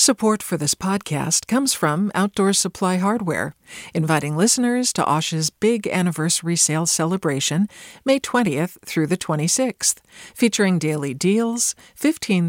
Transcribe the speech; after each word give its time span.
Support 0.00 0.42
for 0.42 0.56
this 0.56 0.74
podcast 0.74 1.46
comes 1.46 1.74
from 1.74 2.10
Outdoor 2.14 2.54
Supply 2.54 2.96
Hardware, 2.96 3.54
inviting 3.92 4.34
listeners 4.34 4.94
to 4.94 5.04
Osh's 5.04 5.50
big 5.50 5.86
anniversary 5.88 6.56
sale 6.56 6.86
celebration, 6.86 7.68
May 8.02 8.18
20th 8.18 8.78
through 8.82 9.08
the 9.08 9.18
26th, 9.18 9.96
featuring 10.34 10.78
daily 10.78 11.12
deals, 11.12 11.74
$15,000 12.00 12.48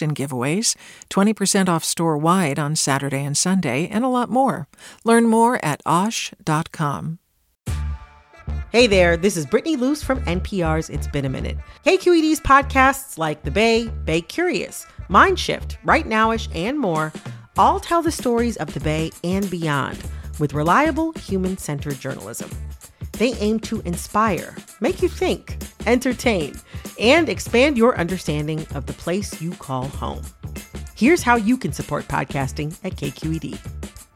in 0.00 0.14
giveaways, 0.14 0.76
20% 1.10 1.68
off 1.68 1.82
store 1.82 2.16
wide 2.16 2.60
on 2.60 2.76
Saturday 2.76 3.24
and 3.24 3.36
Sunday, 3.36 3.88
and 3.88 4.04
a 4.04 4.08
lot 4.08 4.30
more. 4.30 4.68
Learn 5.02 5.24
more 5.24 5.58
at 5.64 5.82
osh.com. 5.84 7.18
Hey 8.74 8.88
there, 8.88 9.16
this 9.16 9.36
is 9.36 9.46
Brittany 9.46 9.76
Luce 9.76 10.02
from 10.02 10.20
NPR's 10.24 10.90
It's 10.90 11.06
Been 11.06 11.24
a 11.24 11.28
Minute. 11.28 11.56
KQED's 11.86 12.40
podcasts 12.40 13.18
like 13.18 13.44
The 13.44 13.50
Bay, 13.52 13.88
Bay 14.04 14.20
Curious, 14.20 14.84
Mindshift, 15.08 15.76
Right 15.84 16.06
Nowish, 16.06 16.48
and 16.54 16.78
more 16.78 17.12
all 17.56 17.78
tell 17.78 18.02
the 18.02 18.10
stories 18.10 18.56
of 18.56 18.72
the 18.74 18.80
Bay 18.80 19.10
and 19.22 19.48
beyond 19.50 19.98
with 20.38 20.54
reliable, 20.54 21.12
human 21.12 21.56
centered 21.56 22.00
journalism. 22.00 22.50
They 23.12 23.34
aim 23.34 23.60
to 23.60 23.80
inspire, 23.82 24.56
make 24.80 25.02
you 25.02 25.08
think, 25.08 25.56
entertain, 25.86 26.54
and 26.98 27.28
expand 27.28 27.78
your 27.78 27.96
understanding 27.96 28.66
of 28.74 28.86
the 28.86 28.92
place 28.92 29.40
you 29.40 29.52
call 29.52 29.86
home. 29.86 30.22
Here's 30.96 31.22
how 31.22 31.36
you 31.36 31.56
can 31.56 31.72
support 31.72 32.08
podcasting 32.08 32.76
at 32.82 32.96
KQED. 32.96 33.58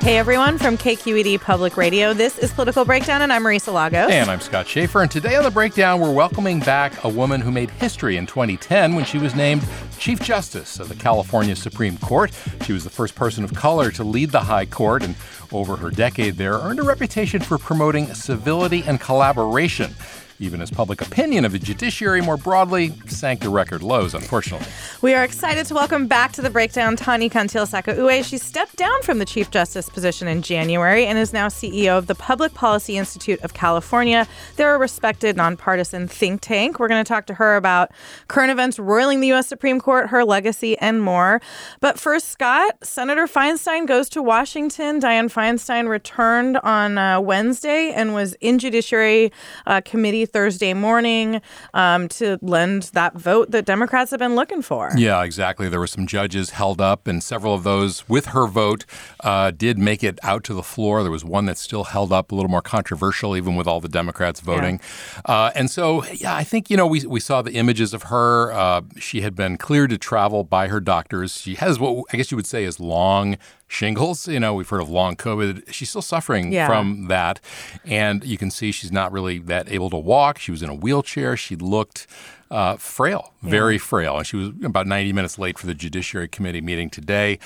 Hey 0.00 0.16
everyone 0.16 0.56
from 0.56 0.78
KQED 0.78 1.42
Public 1.42 1.76
Radio. 1.76 2.14
This 2.14 2.38
is 2.38 2.50
Political 2.52 2.86
Breakdown, 2.86 3.20
and 3.20 3.30
I'm 3.30 3.44
Marisa 3.44 3.70
Lagos. 3.70 4.10
And 4.10 4.30
I'm 4.30 4.40
Scott 4.40 4.66
Shafer. 4.66 5.02
And 5.02 5.10
today 5.10 5.36
on 5.36 5.44
the 5.44 5.50
Breakdown, 5.50 6.00
we're 6.00 6.10
welcoming 6.10 6.60
back 6.60 7.04
a 7.04 7.08
woman 7.10 7.42
who 7.42 7.50
made 7.50 7.68
history 7.68 8.16
in 8.16 8.24
2010 8.24 8.94
when 8.94 9.04
she 9.04 9.18
was 9.18 9.34
named 9.34 9.62
Chief 9.98 10.18
Justice 10.18 10.80
of 10.80 10.88
the 10.88 10.94
California 10.94 11.54
Supreme 11.54 11.98
Court. 11.98 12.32
She 12.62 12.72
was 12.72 12.82
the 12.82 12.88
first 12.88 13.14
person 13.14 13.44
of 13.44 13.52
color 13.52 13.90
to 13.90 14.02
lead 14.02 14.30
the 14.30 14.40
High 14.40 14.64
Court, 14.64 15.02
and 15.02 15.16
over 15.52 15.76
her 15.76 15.90
decade 15.90 16.36
there, 16.36 16.54
earned 16.54 16.78
a 16.78 16.82
reputation 16.82 17.42
for 17.42 17.58
promoting 17.58 18.14
civility 18.14 18.82
and 18.86 19.02
collaboration 19.02 19.94
even 20.40 20.62
as 20.62 20.70
public 20.70 21.02
opinion 21.02 21.44
of 21.44 21.52
the 21.52 21.58
judiciary 21.58 22.22
more 22.22 22.38
broadly 22.38 22.94
sank 23.06 23.42
to 23.42 23.50
record 23.50 23.82
lows, 23.82 24.14
unfortunately. 24.14 24.66
We 25.02 25.12
are 25.12 25.22
excited 25.22 25.66
to 25.66 25.74
welcome 25.74 26.06
back 26.06 26.32
to 26.32 26.42
the 26.42 26.48
breakdown 26.48 26.96
Tani 26.96 27.28
Cantil 27.28 27.66
Sakauye. 27.66 28.24
She 28.24 28.38
stepped 28.38 28.76
down 28.76 29.02
from 29.02 29.18
the 29.18 29.26
Chief 29.26 29.50
Justice 29.50 29.90
position 29.90 30.26
in 30.26 30.40
January 30.40 31.04
and 31.04 31.18
is 31.18 31.34
now 31.34 31.48
CEO 31.48 31.98
of 31.98 32.06
the 32.06 32.14
Public 32.14 32.54
Policy 32.54 32.96
Institute 32.96 33.38
of 33.42 33.52
California. 33.52 34.26
They're 34.56 34.74
a 34.74 34.78
respected 34.78 35.36
nonpartisan 35.36 36.08
think 36.08 36.40
tank. 36.40 36.80
We're 36.80 36.88
going 36.88 37.04
to 37.04 37.08
talk 37.08 37.26
to 37.26 37.34
her 37.34 37.56
about 37.56 37.90
current 38.28 38.50
events 38.50 38.78
roiling 38.78 39.20
the 39.20 39.28
U.S. 39.28 39.46
Supreme 39.46 39.78
Court, 39.78 40.08
her 40.08 40.24
legacy, 40.24 40.78
and 40.78 41.02
more. 41.02 41.42
But 41.80 42.00
first, 42.00 42.28
Scott, 42.28 42.78
Senator 42.82 43.26
Feinstein 43.26 43.86
goes 43.86 44.08
to 44.10 44.22
Washington. 44.22 45.00
Dianne 45.00 45.30
Feinstein 45.30 45.86
returned 45.86 46.56
on 46.58 46.96
uh, 46.96 47.20
Wednesday 47.20 47.92
and 47.92 48.14
was 48.14 48.32
in 48.40 48.58
Judiciary 48.58 49.30
uh, 49.66 49.82
Committee 49.84 50.24
Thursday 50.32 50.74
morning 50.74 51.40
um, 51.74 52.08
to 52.08 52.38
lend 52.42 52.84
that 52.94 53.14
vote 53.14 53.50
that 53.50 53.64
Democrats 53.66 54.10
have 54.10 54.20
been 54.20 54.34
looking 54.34 54.62
for. 54.62 54.90
Yeah, 54.96 55.22
exactly. 55.22 55.68
There 55.68 55.80
were 55.80 55.86
some 55.86 56.06
judges 56.06 56.50
held 56.50 56.80
up, 56.80 57.06
and 57.06 57.22
several 57.22 57.54
of 57.54 57.62
those 57.62 58.08
with 58.08 58.26
her 58.26 58.46
vote 58.46 58.84
uh, 59.24 59.50
did 59.50 59.78
make 59.78 60.02
it 60.02 60.18
out 60.22 60.44
to 60.44 60.54
the 60.54 60.62
floor. 60.62 61.02
There 61.02 61.12
was 61.12 61.24
one 61.24 61.46
that 61.46 61.58
still 61.58 61.84
held 61.84 62.12
up, 62.12 62.32
a 62.32 62.34
little 62.34 62.50
more 62.50 62.62
controversial, 62.62 63.36
even 63.36 63.56
with 63.56 63.66
all 63.66 63.80
the 63.80 63.88
Democrats 63.88 64.40
voting. 64.40 64.80
Yeah. 65.26 65.34
Uh, 65.34 65.50
and 65.54 65.70
so, 65.70 66.04
yeah, 66.06 66.34
I 66.34 66.44
think, 66.44 66.70
you 66.70 66.76
know, 66.76 66.86
we, 66.86 67.06
we 67.06 67.20
saw 67.20 67.42
the 67.42 67.52
images 67.52 67.94
of 67.94 68.04
her. 68.04 68.52
Uh, 68.52 68.82
she 68.98 69.20
had 69.20 69.34
been 69.34 69.56
cleared 69.56 69.90
to 69.90 69.98
travel 69.98 70.44
by 70.44 70.68
her 70.68 70.80
doctors. 70.80 71.40
She 71.40 71.54
has 71.56 71.78
what 71.78 72.04
I 72.12 72.16
guess 72.16 72.30
you 72.30 72.36
would 72.36 72.46
say 72.46 72.64
is 72.64 72.80
long 72.80 73.36
shingles. 73.70 74.26
You 74.28 74.40
know, 74.40 74.52
we've 74.52 74.68
heard 74.68 74.82
of 74.82 74.90
long 74.90 75.16
COVID. 75.16 75.72
She's 75.72 75.88
still 75.88 76.02
suffering 76.02 76.52
yeah. 76.52 76.66
from 76.66 77.06
that. 77.06 77.40
And 77.84 78.24
you 78.24 78.36
can 78.36 78.50
see 78.50 78.72
she's 78.72 78.92
not 78.92 79.12
really 79.12 79.38
that 79.38 79.70
able 79.70 79.88
to 79.90 79.96
walk. 79.96 80.38
She 80.38 80.50
was 80.50 80.62
in 80.62 80.68
a 80.68 80.74
wheelchair. 80.74 81.36
She 81.36 81.56
looked 81.56 82.06
uh, 82.50 82.76
frail, 82.76 83.32
yeah. 83.42 83.50
very 83.50 83.78
frail. 83.78 84.18
And 84.18 84.26
she 84.26 84.36
was 84.36 84.48
about 84.64 84.86
90 84.86 85.12
minutes 85.12 85.38
late 85.38 85.58
for 85.58 85.66
the 85.66 85.74
Judiciary 85.74 86.28
Committee 86.28 86.60
meeting 86.60 86.90
today. 86.90 87.38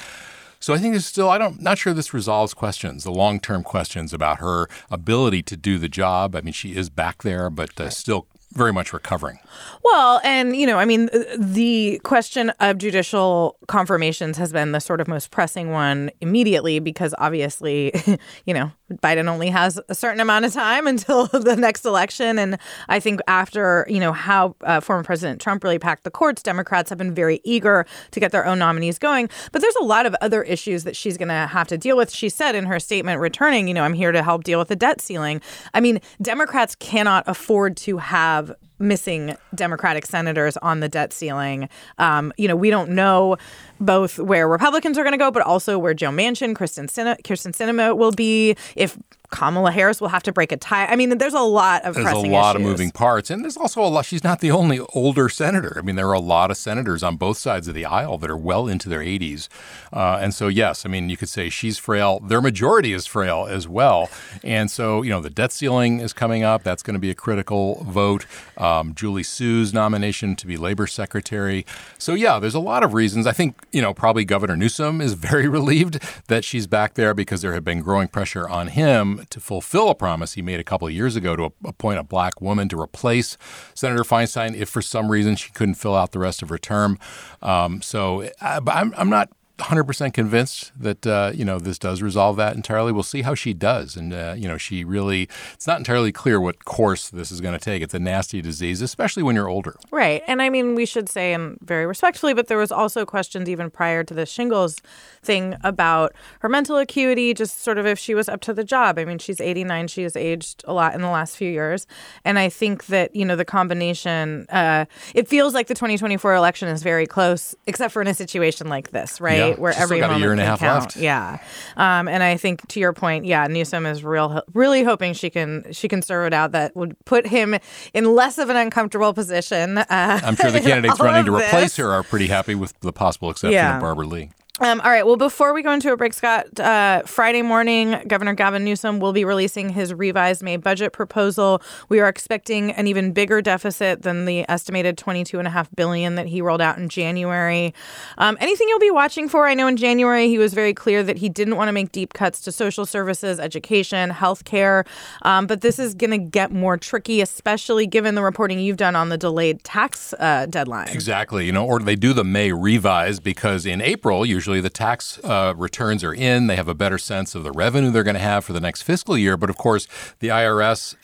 So 0.60 0.72
I 0.72 0.78
think 0.78 0.94
there's 0.94 1.04
still 1.04 1.28
I 1.28 1.36
don't 1.36 1.60
not 1.60 1.76
sure 1.76 1.92
this 1.92 2.14
resolves 2.14 2.54
questions, 2.54 3.04
the 3.04 3.12
long 3.12 3.38
term 3.38 3.62
questions 3.62 4.14
about 4.14 4.38
her 4.38 4.66
ability 4.90 5.42
to 5.42 5.58
do 5.58 5.76
the 5.76 5.90
job. 5.90 6.34
I 6.34 6.40
mean, 6.40 6.54
she 6.54 6.74
is 6.74 6.88
back 6.88 7.22
there, 7.22 7.50
but 7.50 7.78
uh, 7.78 7.90
still 7.90 8.26
very 8.54 8.72
much 8.72 8.92
recovering. 8.92 9.38
Well, 9.82 10.20
and 10.24 10.56
you 10.56 10.66
know, 10.66 10.78
I 10.78 10.84
mean, 10.84 11.10
the 11.36 12.00
question 12.04 12.50
of 12.60 12.78
judicial 12.78 13.56
confirmations 13.68 14.38
has 14.38 14.52
been 14.52 14.72
the 14.72 14.80
sort 14.80 15.00
of 15.00 15.08
most 15.08 15.30
pressing 15.30 15.70
one 15.70 16.10
immediately 16.20 16.78
because 16.78 17.14
obviously, 17.18 17.92
you 18.46 18.54
know, 18.54 18.72
Biden 18.92 19.28
only 19.28 19.48
has 19.48 19.80
a 19.88 19.94
certain 19.94 20.20
amount 20.20 20.44
of 20.44 20.52
time 20.52 20.86
until 20.94 21.26
the 21.26 21.56
next 21.56 21.84
election, 21.84 22.38
and 22.38 22.58
I 22.88 23.00
think 23.00 23.20
after 23.26 23.86
you 23.88 24.00
know 24.00 24.12
how 24.12 24.56
uh, 24.62 24.80
former 24.80 25.02
President 25.02 25.40
Trump 25.40 25.64
really 25.64 25.78
packed 25.78 26.04
the 26.04 26.10
courts, 26.10 26.42
Democrats 26.42 26.90
have 26.90 26.98
been 26.98 27.14
very 27.14 27.40
eager 27.44 27.86
to 28.10 28.20
get 28.20 28.32
their 28.32 28.46
own 28.46 28.58
nominees 28.58 28.98
going. 28.98 29.28
But 29.52 29.62
there's 29.62 29.76
a 29.76 29.84
lot 29.84 30.06
of 30.06 30.14
other 30.20 30.42
issues 30.42 30.84
that 30.84 30.96
she's 30.96 31.16
going 31.16 31.28
to 31.28 31.46
have 31.46 31.68
to 31.68 31.78
deal 31.78 31.96
with. 31.96 32.12
She 32.12 32.28
said 32.28 32.54
in 32.54 32.66
her 32.66 32.78
statement 32.78 33.20
returning, 33.20 33.68
you 33.68 33.74
know, 33.74 33.84
I'm 33.84 33.94
here 33.94 34.12
to 34.12 34.22
help 34.22 34.44
deal 34.44 34.58
with 34.58 34.68
the 34.68 34.76
debt 34.76 35.00
ceiling. 35.00 35.40
I 35.72 35.80
mean, 35.80 36.00
Democrats 36.20 36.74
cannot 36.74 37.24
afford 37.26 37.76
to 37.78 37.98
have 37.98 38.54
missing 38.78 39.36
Democratic 39.54 40.06
senators 40.06 40.56
on 40.58 40.80
the 40.80 40.88
debt 40.88 41.12
ceiling. 41.12 41.68
Um, 41.98 42.32
you 42.36 42.48
know, 42.48 42.56
we 42.56 42.70
don't 42.70 42.90
know 42.90 43.36
both 43.80 44.18
where 44.18 44.48
Republicans 44.48 44.98
are 44.98 45.02
going 45.02 45.12
to 45.12 45.18
go, 45.18 45.30
but 45.30 45.42
also 45.42 45.78
where 45.78 45.94
Joe 45.94 46.10
Manchin, 46.10 46.54
Kristen 46.54 46.88
Sin- 46.88 47.16
Kyrsten 47.24 47.52
Sinema 47.52 47.96
will 47.96 48.12
be. 48.12 48.56
If 48.76 48.98
Kamala 49.30 49.72
Harris 49.72 50.00
will 50.00 50.08
have 50.08 50.22
to 50.24 50.32
break 50.32 50.52
a 50.52 50.56
tie. 50.56 50.86
I 50.86 50.96
mean, 50.96 51.16
there's 51.18 51.34
a 51.34 51.40
lot 51.40 51.82
of 51.84 51.94
there's 51.94 52.06
a 52.06 52.18
lot 52.18 52.54
issues. 52.54 52.66
of 52.66 52.70
moving 52.70 52.90
parts, 52.90 53.30
and 53.30 53.42
there's 53.42 53.56
also 53.56 53.82
a 53.82 53.88
lot. 53.88 54.04
She's 54.04 54.22
not 54.22 54.40
the 54.40 54.50
only 54.50 54.80
older 54.94 55.28
senator. 55.28 55.76
I 55.78 55.82
mean, 55.82 55.96
there 55.96 56.08
are 56.08 56.14
a 56.14 56.20
lot 56.20 56.50
of 56.50 56.56
senators 56.56 57.02
on 57.02 57.16
both 57.16 57.38
sides 57.38 57.66
of 57.66 57.74
the 57.74 57.84
aisle 57.84 58.18
that 58.18 58.30
are 58.30 58.36
well 58.36 58.68
into 58.68 58.88
their 58.88 59.00
80s, 59.00 59.48
uh, 59.92 60.18
and 60.20 60.34
so 60.34 60.48
yes, 60.48 60.84
I 60.84 60.88
mean, 60.88 61.08
you 61.08 61.16
could 61.16 61.28
say 61.28 61.48
she's 61.48 61.78
frail. 61.78 62.20
Their 62.20 62.40
majority 62.40 62.92
is 62.92 63.06
frail 63.06 63.46
as 63.48 63.66
well, 63.66 64.10
and 64.42 64.70
so 64.70 65.02
you 65.02 65.10
know 65.10 65.20
the 65.20 65.30
debt 65.30 65.52
ceiling 65.52 66.00
is 66.00 66.12
coming 66.12 66.42
up. 66.42 66.62
That's 66.62 66.82
going 66.82 66.94
to 66.94 67.00
be 67.00 67.10
a 67.10 67.14
critical 67.14 67.82
vote. 67.84 68.26
Um, 68.58 68.94
Julie 68.94 69.22
Su's 69.22 69.72
nomination 69.72 70.36
to 70.36 70.46
be 70.46 70.56
labor 70.56 70.86
secretary. 70.86 71.64
So 71.98 72.14
yeah, 72.14 72.38
there's 72.38 72.54
a 72.54 72.60
lot 72.60 72.84
of 72.84 72.94
reasons. 72.94 73.26
I 73.26 73.32
think 73.32 73.56
you 73.72 73.82
know 73.82 73.94
probably 73.94 74.24
Governor 74.24 74.56
Newsom 74.56 75.00
is 75.00 75.14
very 75.24 75.48
relieved 75.48 76.00
that 76.28 76.44
she's 76.44 76.66
back 76.66 76.94
there 76.94 77.14
because 77.14 77.42
there 77.42 77.54
had 77.54 77.64
been 77.64 77.80
growing 77.80 78.08
pressure 78.08 78.48
on 78.48 78.68
him 78.68 79.13
to 79.30 79.40
fulfill 79.40 79.88
a 79.88 79.94
promise 79.94 80.34
he 80.34 80.42
made 80.42 80.60
a 80.60 80.64
couple 80.64 80.86
of 80.88 80.94
years 80.94 81.16
ago 81.16 81.36
to 81.36 81.52
appoint 81.64 81.98
a 81.98 82.04
black 82.04 82.40
woman 82.40 82.68
to 82.68 82.80
replace 82.80 83.36
Senator 83.74 84.02
Feinstein 84.02 84.54
if 84.56 84.68
for 84.68 84.82
some 84.82 85.10
reason 85.10 85.36
she 85.36 85.50
couldn't 85.52 85.74
fill 85.74 85.94
out 85.94 86.12
the 86.12 86.18
rest 86.18 86.42
of 86.42 86.48
her 86.48 86.58
term. 86.58 86.98
Um, 87.42 87.82
so 87.82 88.28
uh, 88.40 88.60
I'm, 88.66 88.94
I'm 88.96 89.10
not 89.10 89.30
100% 89.58 90.12
convinced 90.12 90.72
that 90.76 91.06
uh, 91.06 91.30
you 91.32 91.44
know 91.44 91.60
this 91.60 91.78
does 91.78 92.02
resolve 92.02 92.36
that 92.36 92.56
entirely. 92.56 92.90
We'll 92.90 93.04
see 93.04 93.22
how 93.22 93.36
she 93.36 93.54
does, 93.54 93.96
and 93.96 94.12
uh, 94.12 94.34
you 94.36 94.48
know 94.48 94.58
she 94.58 94.82
really 94.82 95.28
it's 95.52 95.66
not 95.66 95.78
entirely 95.78 96.10
clear 96.10 96.40
what 96.40 96.64
course 96.64 97.08
this 97.08 97.30
is 97.30 97.40
going 97.40 97.56
to 97.56 97.64
take. 97.64 97.80
It's 97.80 97.94
a 97.94 98.00
nasty 98.00 98.42
disease, 98.42 98.82
especially 98.82 99.22
when 99.22 99.36
you're 99.36 99.48
older. 99.48 99.76
Right, 99.92 100.24
and 100.26 100.42
I 100.42 100.50
mean 100.50 100.74
we 100.74 100.84
should 100.84 101.08
say, 101.08 101.32
and 101.32 101.56
very 101.60 101.86
respectfully, 101.86 102.34
but 102.34 102.48
there 102.48 102.58
was 102.58 102.72
also 102.72 103.06
questions 103.06 103.48
even 103.48 103.70
prior 103.70 104.02
to 104.02 104.12
the 104.12 104.26
shingles 104.26 104.78
thing 105.22 105.54
about 105.62 106.14
her 106.40 106.48
mental 106.48 106.76
acuity, 106.76 107.32
just 107.32 107.62
sort 107.62 107.78
of 107.78 107.86
if 107.86 107.96
she 107.96 108.14
was 108.14 108.28
up 108.28 108.40
to 108.42 108.54
the 108.54 108.64
job. 108.64 108.98
I 108.98 109.04
mean 109.04 109.18
she's 109.18 109.40
89, 109.40 109.86
she 109.86 110.02
has 110.02 110.16
aged 110.16 110.64
a 110.66 110.72
lot 110.72 110.96
in 110.96 111.00
the 111.00 111.10
last 111.10 111.36
few 111.36 111.50
years, 111.50 111.86
and 112.24 112.40
I 112.40 112.48
think 112.48 112.86
that 112.86 113.14
you 113.14 113.24
know 113.24 113.36
the 113.36 113.44
combination. 113.44 114.46
Uh, 114.48 114.86
it 115.14 115.28
feels 115.28 115.54
like 115.54 115.68
the 115.68 115.74
2024 115.74 116.34
election 116.34 116.66
is 116.66 116.82
very 116.82 117.06
close, 117.06 117.54
except 117.68 117.92
for 117.92 118.02
in 118.02 118.08
a 118.08 118.14
situation 118.14 118.68
like 118.68 118.90
this, 118.90 119.20
right? 119.20 119.38
Yeah 119.38 119.43
right? 119.50 119.58
Where 119.58 119.72
She's 119.72 119.82
every 119.82 120.00
got 120.00 120.16
a 120.16 120.18
year 120.18 120.32
and 120.32 120.40
a 120.40 120.44
half 120.44 120.60
count. 120.60 120.84
left. 120.84 120.96
Yeah, 120.96 121.38
um, 121.76 122.08
and 122.08 122.22
I 122.22 122.36
think 122.36 122.66
to 122.68 122.80
your 122.80 122.92
point, 122.92 123.24
yeah, 123.24 123.46
Newsom 123.46 123.86
is 123.86 124.02
real, 124.04 124.42
really 124.52 124.82
hoping 124.84 125.12
she 125.14 125.30
can 125.30 125.64
she 125.72 125.88
can 125.88 126.02
serve 126.02 126.26
it 126.28 126.34
out 126.34 126.52
that 126.52 126.74
would 126.76 126.96
put 127.04 127.26
him 127.26 127.56
in 127.92 128.14
less 128.14 128.38
of 128.38 128.50
an 128.50 128.56
uncomfortable 128.56 129.12
position. 129.14 129.78
Uh, 129.78 129.86
I'm 130.24 130.36
sure 130.36 130.50
the 130.50 130.60
candidates 130.62 131.00
running 131.00 131.24
to 131.26 131.32
this. 131.32 131.42
replace 131.48 131.76
her 131.76 131.90
are 131.90 132.02
pretty 132.02 132.26
happy 132.28 132.54
with 132.54 132.78
the 132.80 132.92
possible 132.92 133.30
exception 133.30 133.52
Yeah. 133.54 133.76
of 133.76 133.80
Barbara 133.80 134.06
Lee. 134.06 134.30
Um, 134.64 134.80
all 134.80 134.90
right. 134.90 135.04
Well, 135.04 135.18
before 135.18 135.52
we 135.52 135.62
go 135.62 135.72
into 135.72 135.92
a 135.92 135.96
break, 135.96 136.14
Scott, 136.14 136.58
uh, 136.58 137.02
Friday 137.02 137.42
morning, 137.42 138.02
Governor 138.06 138.32
Gavin 138.32 138.64
Newsom 138.64 138.98
will 138.98 139.12
be 139.12 139.22
releasing 139.26 139.68
his 139.68 139.92
revised 139.92 140.42
May 140.42 140.56
budget 140.56 140.94
proposal. 140.94 141.60
We 141.90 142.00
are 142.00 142.08
expecting 142.08 142.70
an 142.70 142.86
even 142.86 143.12
bigger 143.12 143.42
deficit 143.42 144.00
than 144.00 144.24
the 144.24 144.48
estimated 144.48 144.96
twenty-two 144.96 145.38
and 145.38 145.46
a 145.46 145.50
half 145.50 145.68
billion 145.76 146.14
that 146.14 146.26
he 146.26 146.40
rolled 146.40 146.62
out 146.62 146.78
in 146.78 146.88
January. 146.88 147.74
Um, 148.16 148.38
anything 148.40 148.66
you'll 148.70 148.78
be 148.78 148.90
watching 148.90 149.28
for? 149.28 149.46
I 149.46 149.52
know 149.52 149.66
in 149.66 149.76
January 149.76 150.28
he 150.28 150.38
was 150.38 150.54
very 150.54 150.72
clear 150.72 151.02
that 151.02 151.18
he 151.18 151.28
didn't 151.28 151.56
want 151.56 151.68
to 151.68 151.72
make 151.72 151.92
deep 151.92 152.14
cuts 152.14 152.40
to 152.40 152.50
social 152.50 152.86
services, 152.86 153.38
education, 153.38 154.08
healthcare, 154.12 154.86
um, 155.22 155.46
but 155.46 155.60
this 155.60 155.78
is 155.78 155.94
going 155.94 156.12
to 156.12 156.16
get 156.16 156.52
more 156.52 156.78
tricky, 156.78 157.20
especially 157.20 157.86
given 157.86 158.14
the 158.14 158.22
reporting 158.22 158.58
you've 158.58 158.78
done 158.78 158.96
on 158.96 159.10
the 159.10 159.18
delayed 159.18 159.62
tax 159.62 160.14
uh, 160.18 160.46
deadline. 160.48 160.88
Exactly. 160.88 161.44
You 161.44 161.52
know, 161.52 161.66
or 161.66 161.80
they 161.80 161.96
do 161.96 162.14
the 162.14 162.24
May 162.24 162.50
revise 162.50 163.20
because 163.20 163.66
in 163.66 163.82
April, 163.82 164.24
usually 164.24 164.53
the 164.60 164.70
tax 164.70 165.18
uh, 165.24 165.54
returns 165.56 166.04
are 166.04 166.14
in. 166.14 166.46
They 166.46 166.56
have 166.56 166.68
a 166.68 166.74
better 166.74 166.98
sense 166.98 167.34
of 167.34 167.44
the 167.44 167.52
revenue 167.52 167.90
they're 167.90 168.02
going 168.02 168.14
to 168.14 168.20
have 168.20 168.44
for 168.44 168.52
the 168.52 168.60
next 168.60 168.82
fiscal 168.82 169.16
year. 169.16 169.36
But 169.36 169.50
of 169.50 169.56
course, 169.56 169.88
the 170.20 170.28
IRS 170.28 170.94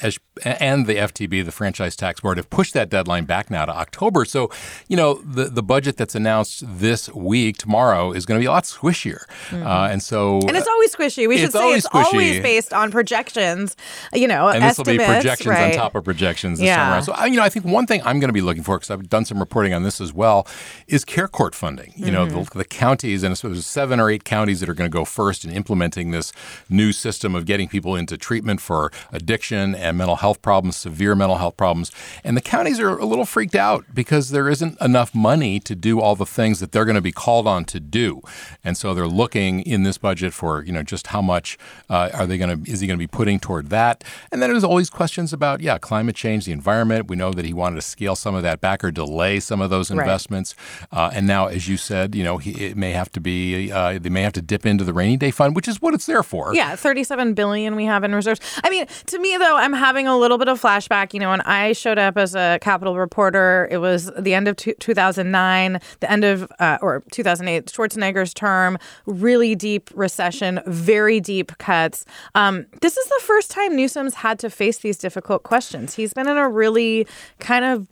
and 0.45 0.87
the 0.87 0.95
FTB, 0.95 1.45
the 1.45 1.53
Franchise 1.53 1.97
Tax 1.97 2.21
Board, 2.21 2.37
have 2.37 2.51
pushed 2.51 2.75
that 2.75 2.89
deadline 2.89 3.25
back 3.25 3.51
now 3.51 3.65
to 3.65 3.77
October. 3.77 4.25
So, 4.25 4.51
you 4.89 4.97
know, 4.97 5.15
the, 5.15 5.45
the 5.45 5.63
budget 5.63 5.97
that's 5.97 6.15
announced 6.15 6.65
this 6.67 7.09
week, 7.11 7.59
tomorrow, 7.59 8.13
is 8.13 8.27
going 8.27 8.39
to 8.39 8.43
be 8.43 8.47
a 8.47 8.53
lot 8.53 8.65
squishier. 8.65 9.27
Mm-hmm. 9.49 9.67
Uh, 9.67 9.89
and 9.89 10.03
so. 10.03 10.41
And 10.47 10.57
it's 10.57 10.69
always 10.69 10.95
squishy. 10.95 11.29
We 11.29 11.39
should 11.39 11.53
say 11.53 11.73
it's 11.73 11.89
squishy. 11.89 12.05
always 12.05 12.41
based 12.41 12.73
on 12.73 12.91
projections, 12.91 13.77
you 14.13 14.29
know, 14.29 14.49
and 14.49 14.63
this 14.63 14.79
will 14.79 14.85
be 14.85 14.99
projections 14.99 15.49
right? 15.49 15.73
on 15.73 15.79
top 15.79 15.95
of 15.95 16.05
projections 16.05 16.61
this 16.61 16.67
yeah. 16.67 17.01
So, 17.01 17.25
you 17.25 17.37
know, 17.37 17.43
I 17.43 17.49
think 17.49 17.65
one 17.65 17.87
thing 17.87 18.01
I'm 18.05 18.21
going 18.21 18.29
to 18.29 18.35
be 18.35 18.41
looking 18.41 18.63
for, 18.63 18.77
because 18.77 18.91
I've 18.91 19.09
done 19.09 19.25
some 19.25 19.39
reporting 19.39 19.75
on 19.75 19.83
this 19.83 20.01
as 20.01 20.13
well, 20.13 20.47
is 20.87 21.05
care 21.05 21.29
court 21.29 21.55
funding. 21.55 21.93
You 21.97 22.07
mm-hmm. 22.07 22.15
know, 22.15 22.45
the, 22.45 22.59
the 22.59 22.65
counties 22.65 23.23
and 23.23 23.30
and 23.31 23.39
so 23.39 23.49
there's 23.49 23.67
seven 23.67 24.01
or 24.01 24.11
eight 24.11 24.25
counties 24.25 24.61
that 24.61 24.69
are 24.69 24.75
going 24.75 24.91
to 24.91 24.93
go 24.93 25.05
first 25.05 25.45
in 25.45 25.51
implementing 25.51 26.11
this 26.11 26.33
new 26.69 26.93
system 26.93 27.35
of 27.35 27.47
getting 27.47 27.69
people 27.69 27.97
into 27.97 28.19
treatment 28.19 28.61
for 28.61 28.93
addiction 29.13 29.75
and 29.75 29.97
mental 29.97 30.17
health 30.17 30.43
problems, 30.43 30.77
severe 30.77 31.15
mental 31.15 31.39
health 31.39 31.57
problems. 31.57 31.91
And 32.25 32.37
the 32.37 32.41
counties 32.41 32.81
are 32.81 32.99
a 32.99 33.05
little 33.05 33.25
freaked 33.25 33.55
out 33.55 33.85
because 33.95 34.31
there 34.31 34.49
isn't 34.49 34.81
enough 34.81 35.15
money 35.15 35.61
to 35.61 35.75
do 35.75 36.01
all 36.01 36.17
the 36.17 36.27
things 36.27 36.61
that 36.61 36.73
they're 36.73 36.85
going 36.85 36.97
to 36.97 37.01
be 37.01 37.13
called 37.13 37.47
on 37.47 37.65
to 37.67 37.81
do. 37.81 38.21
And 38.65 38.77
so 38.77 38.95
they're 38.95 39.07
looking 39.07 39.61
in 39.61 39.83
this 39.85 39.99
budget 39.99 40.33
for, 40.33 40.63
you 40.65 40.73
know, 40.73 40.83
just 40.83 41.09
how 41.09 41.23
much 41.23 41.57
uh, 41.89 42.11
are 42.13 42.27
they 42.27 42.39
going 42.39 42.65
to, 42.65 42.71
is 42.71 42.81
he 42.81 42.87
going 42.87 42.99
to 42.99 43.03
be 43.03 43.07
putting 43.07 43.39
toward 43.39 43.71
that? 43.71 44.05
And 44.33 44.43
then 44.43 44.51
there's 44.51 44.65
always 44.65 44.91
questions 44.91 45.33
about, 45.33 45.61
yeah, 45.61 45.79
climate 45.79 46.17
change, 46.17 46.47
the 46.47 46.53
environment. 46.53 47.09
We 47.09 47.17
know 47.17 47.33
that 47.33 47.45
he 47.45 47.53
wanted 47.53 47.77
to 47.77 47.83
scale 47.83 48.17
some 48.17 48.35
of 48.35 48.43
that 48.43 48.61
back 48.61 48.83
or 48.83 48.91
delay 48.91 49.41
some 49.41 49.61
of 49.61 49.71
those 49.71 49.91
investments. 49.91 50.55
Right. 50.93 51.07
Uh, 51.07 51.11
and 51.15 51.27
now, 51.27 51.47
as 51.47 51.69
you 51.69 51.77
said, 51.77 52.15
you 52.15 52.25
know, 52.25 52.39
he, 52.39 52.51
it 52.67 52.77
may 52.77 52.93
have 52.93 53.13
to 53.13 53.20
to 53.21 53.23
be 53.23 53.71
uh, 53.71 53.99
they 53.99 54.09
may 54.09 54.23
have 54.23 54.33
to 54.33 54.43
dip 54.43 54.67
into 54.67 54.85
the 54.85 54.93
rainy 54.93 55.17
day 55.17 55.31
fund, 55.31 55.55
which 55.55 55.69
is 55.69 55.81
what 55.81 55.95
it's 55.95 56.07
there 56.07 56.23
for. 56.23 56.55
Yeah, 56.55 56.77
37 56.77 57.35
billion 57.35 57.77
we 57.77 57.85
have 57.85 58.05
in 58.05 58.15
reserves. 58.15 58.41
I 58.65 58.71
mean, 58.71 58.87
to 59.07 59.19
me 59.19 59.37
though, 59.37 59.57
I'm 59.57 59.73
having 59.73 60.07
a 60.07 60.17
little 60.17 60.39
bit 60.39 60.49
of 60.49 60.61
flashback. 60.61 61.13
You 61.15 61.21
know, 61.21 61.31
when 61.31 61.41
I 61.43 61.73
showed 61.73 61.99
up 61.99 62.17
as 62.17 62.35
a 62.35 62.59
Capitol 62.61 62.97
reporter, 62.97 63.69
it 63.71 63.79
was 63.79 64.11
the 64.19 64.35
end 64.35 64.49
of 64.49 64.57
2009, 64.57 65.81
the 66.01 66.11
end 66.11 66.25
of 66.25 66.51
uh, 66.59 66.79
or 66.81 67.03
2008, 67.13 67.67
Schwarzenegger's 67.67 68.35
term, 68.35 68.79
really 69.07 69.55
deep 69.55 69.91
recession, 69.95 70.61
very 70.67 71.21
deep 71.21 71.57
cuts. 71.59 72.05
Um, 72.35 72.67
this 72.81 72.97
is 72.97 73.07
the 73.07 73.21
first 73.23 73.51
time 73.51 73.77
Newsom's 73.77 74.15
had 74.15 74.39
to 74.41 74.51
face 74.51 74.79
these 74.79 74.97
difficult 74.97 75.43
questions. 75.43 75.95
He's 75.95 76.13
been 76.13 76.29
in 76.29 76.37
a 76.37 76.49
really 76.49 77.07
kind 77.39 77.65
of 77.65 77.87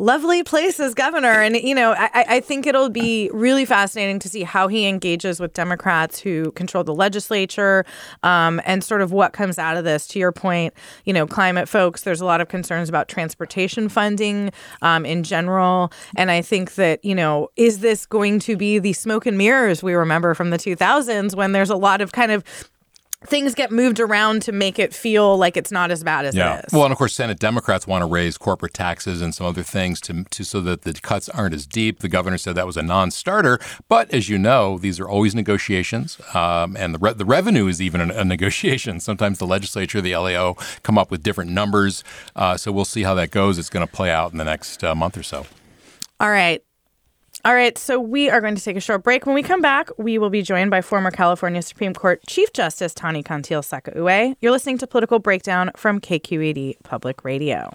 lovely 0.00 0.42
place 0.42 0.80
as 0.80 0.94
governor. 0.94 1.28
And, 1.42 1.56
you 1.56 1.74
know, 1.74 1.92
I, 1.92 2.24
I 2.28 2.40
think 2.40 2.66
it'll 2.66 2.88
be 2.88 3.30
really 3.34 3.66
fascinating 3.66 4.18
to 4.20 4.28
see 4.30 4.42
how 4.42 4.66
he 4.66 4.86
engages 4.86 5.38
with 5.38 5.52
Democrats 5.52 6.18
who 6.18 6.52
control 6.52 6.82
the 6.82 6.94
legislature 6.94 7.84
um, 8.22 8.62
and 8.64 8.82
sort 8.82 9.02
of 9.02 9.12
what 9.12 9.34
comes 9.34 9.58
out 9.58 9.76
of 9.76 9.84
this. 9.84 10.06
To 10.08 10.18
your 10.18 10.32
point, 10.32 10.72
you 11.04 11.12
know, 11.12 11.26
climate 11.26 11.68
folks, 11.68 12.02
there's 12.02 12.22
a 12.22 12.24
lot 12.24 12.40
of 12.40 12.48
concerns 12.48 12.88
about 12.88 13.08
transportation 13.08 13.88
funding 13.90 14.50
um, 14.80 15.04
in 15.04 15.22
general. 15.22 15.92
And 16.16 16.30
I 16.30 16.40
think 16.40 16.74
that, 16.76 17.04
you 17.04 17.14
know, 17.14 17.48
is 17.56 17.80
this 17.80 18.06
going 18.06 18.38
to 18.40 18.56
be 18.56 18.78
the 18.78 18.94
smoke 18.94 19.26
and 19.26 19.36
mirrors 19.36 19.82
we 19.82 19.92
remember 19.92 20.34
from 20.34 20.50
the 20.50 20.58
2000s 20.58 21.34
when 21.36 21.52
there's 21.52 21.70
a 21.70 21.76
lot 21.76 22.00
of 22.00 22.12
kind 22.12 22.32
of 22.32 22.42
things 23.26 23.54
get 23.54 23.70
moved 23.70 24.00
around 24.00 24.42
to 24.42 24.52
make 24.52 24.78
it 24.78 24.94
feel 24.94 25.36
like 25.36 25.56
it's 25.56 25.70
not 25.70 25.90
as 25.90 26.02
bad 26.02 26.24
as 26.24 26.34
yeah. 26.34 26.58
it 26.58 26.64
is. 26.66 26.72
Well, 26.72 26.84
and 26.84 26.92
of 26.92 26.98
course, 26.98 27.14
Senate 27.14 27.38
Democrats 27.38 27.86
want 27.86 28.02
to 28.02 28.06
raise 28.06 28.38
corporate 28.38 28.72
taxes 28.72 29.20
and 29.20 29.34
some 29.34 29.46
other 29.46 29.62
things 29.62 30.00
to, 30.02 30.24
to 30.24 30.44
so 30.44 30.60
that 30.62 30.82
the 30.82 30.94
cuts 30.94 31.28
aren't 31.28 31.54
as 31.54 31.66
deep. 31.66 32.00
The 32.00 32.08
governor 32.08 32.38
said 32.38 32.54
that 32.54 32.66
was 32.66 32.78
a 32.78 32.82
non-starter, 32.82 33.58
but 33.88 34.12
as 34.12 34.28
you 34.28 34.38
know, 34.38 34.78
these 34.78 34.98
are 34.98 35.08
always 35.08 35.34
negotiations, 35.34 36.18
um, 36.34 36.76
and 36.76 36.94
the 36.94 36.98
re- 36.98 37.12
the 37.12 37.26
revenue 37.26 37.66
is 37.66 37.82
even 37.82 38.10
a, 38.10 38.14
a, 38.14 38.24
negotiation. 38.24 39.00
Sometimes 39.10 39.38
the 39.38 39.46
legislature, 39.46 40.00
the 40.00 40.16
LAO, 40.16 40.54
come 40.82 40.96
up 40.96 41.10
with 41.10 41.22
different 41.22 41.50
numbers. 41.50 42.02
Uh, 42.34 42.56
so 42.56 42.72
we'll 42.72 42.84
see 42.84 43.02
how 43.02 43.14
that 43.14 43.30
goes. 43.30 43.58
It's 43.58 43.70
going 43.70 43.86
to 43.86 43.92
play 43.92 44.10
out 44.10 44.32
in 44.32 44.38
the 44.38 44.44
next 44.44 44.82
uh, 44.82 44.94
month 44.94 45.16
or 45.16 45.22
so. 45.22 45.46
All 46.20 46.30
right. 46.30 46.62
All 47.42 47.54
right, 47.54 47.78
so 47.78 47.98
we 47.98 48.28
are 48.28 48.42
going 48.42 48.54
to 48.54 48.62
take 48.62 48.76
a 48.76 48.80
short 48.80 49.02
break. 49.02 49.24
When 49.24 49.34
we 49.34 49.42
come 49.42 49.62
back, 49.62 49.88
we 49.96 50.18
will 50.18 50.28
be 50.28 50.42
joined 50.42 50.70
by 50.70 50.82
former 50.82 51.10
California 51.10 51.62
Supreme 51.62 51.94
Court 51.94 52.20
Chief 52.26 52.52
Justice 52.52 52.92
Tani 52.92 53.22
Cantil 53.22 53.62
Sakauye. 53.62 54.36
You're 54.42 54.52
listening 54.52 54.76
to 54.78 54.86
Political 54.86 55.20
Breakdown 55.20 55.70
from 55.74 56.00
KQED 56.00 56.82
Public 56.82 57.24
Radio. 57.24 57.74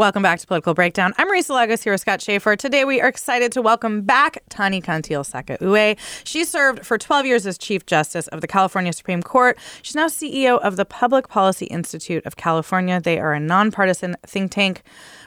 Welcome 0.00 0.22
back 0.22 0.40
to 0.40 0.46
Political 0.46 0.72
Breakdown. 0.72 1.12
I'm 1.18 1.28
Marisa 1.28 1.54
Lagos 1.54 1.82
here 1.82 1.92
with 1.92 2.00
Scott 2.00 2.22
Shafer. 2.22 2.56
Today 2.56 2.86
we 2.86 3.02
are 3.02 3.06
excited 3.06 3.52
to 3.52 3.60
welcome 3.60 4.00
back 4.00 4.42
Tani 4.48 4.80
Cantil 4.80 5.30
Sakauye. 5.30 5.98
She 6.24 6.46
served 6.46 6.86
for 6.86 6.96
12 6.96 7.26
years 7.26 7.46
as 7.46 7.58
Chief 7.58 7.84
Justice 7.84 8.26
of 8.28 8.40
the 8.40 8.46
California 8.46 8.94
Supreme 8.94 9.22
Court. 9.22 9.58
She's 9.82 9.94
now 9.94 10.06
CEO 10.06 10.58
of 10.60 10.76
the 10.76 10.86
Public 10.86 11.28
Policy 11.28 11.66
Institute 11.66 12.24
of 12.24 12.36
California. 12.36 12.98
They 12.98 13.18
are 13.18 13.34
a 13.34 13.40
nonpartisan 13.40 14.16
think 14.26 14.52
tank. 14.52 14.80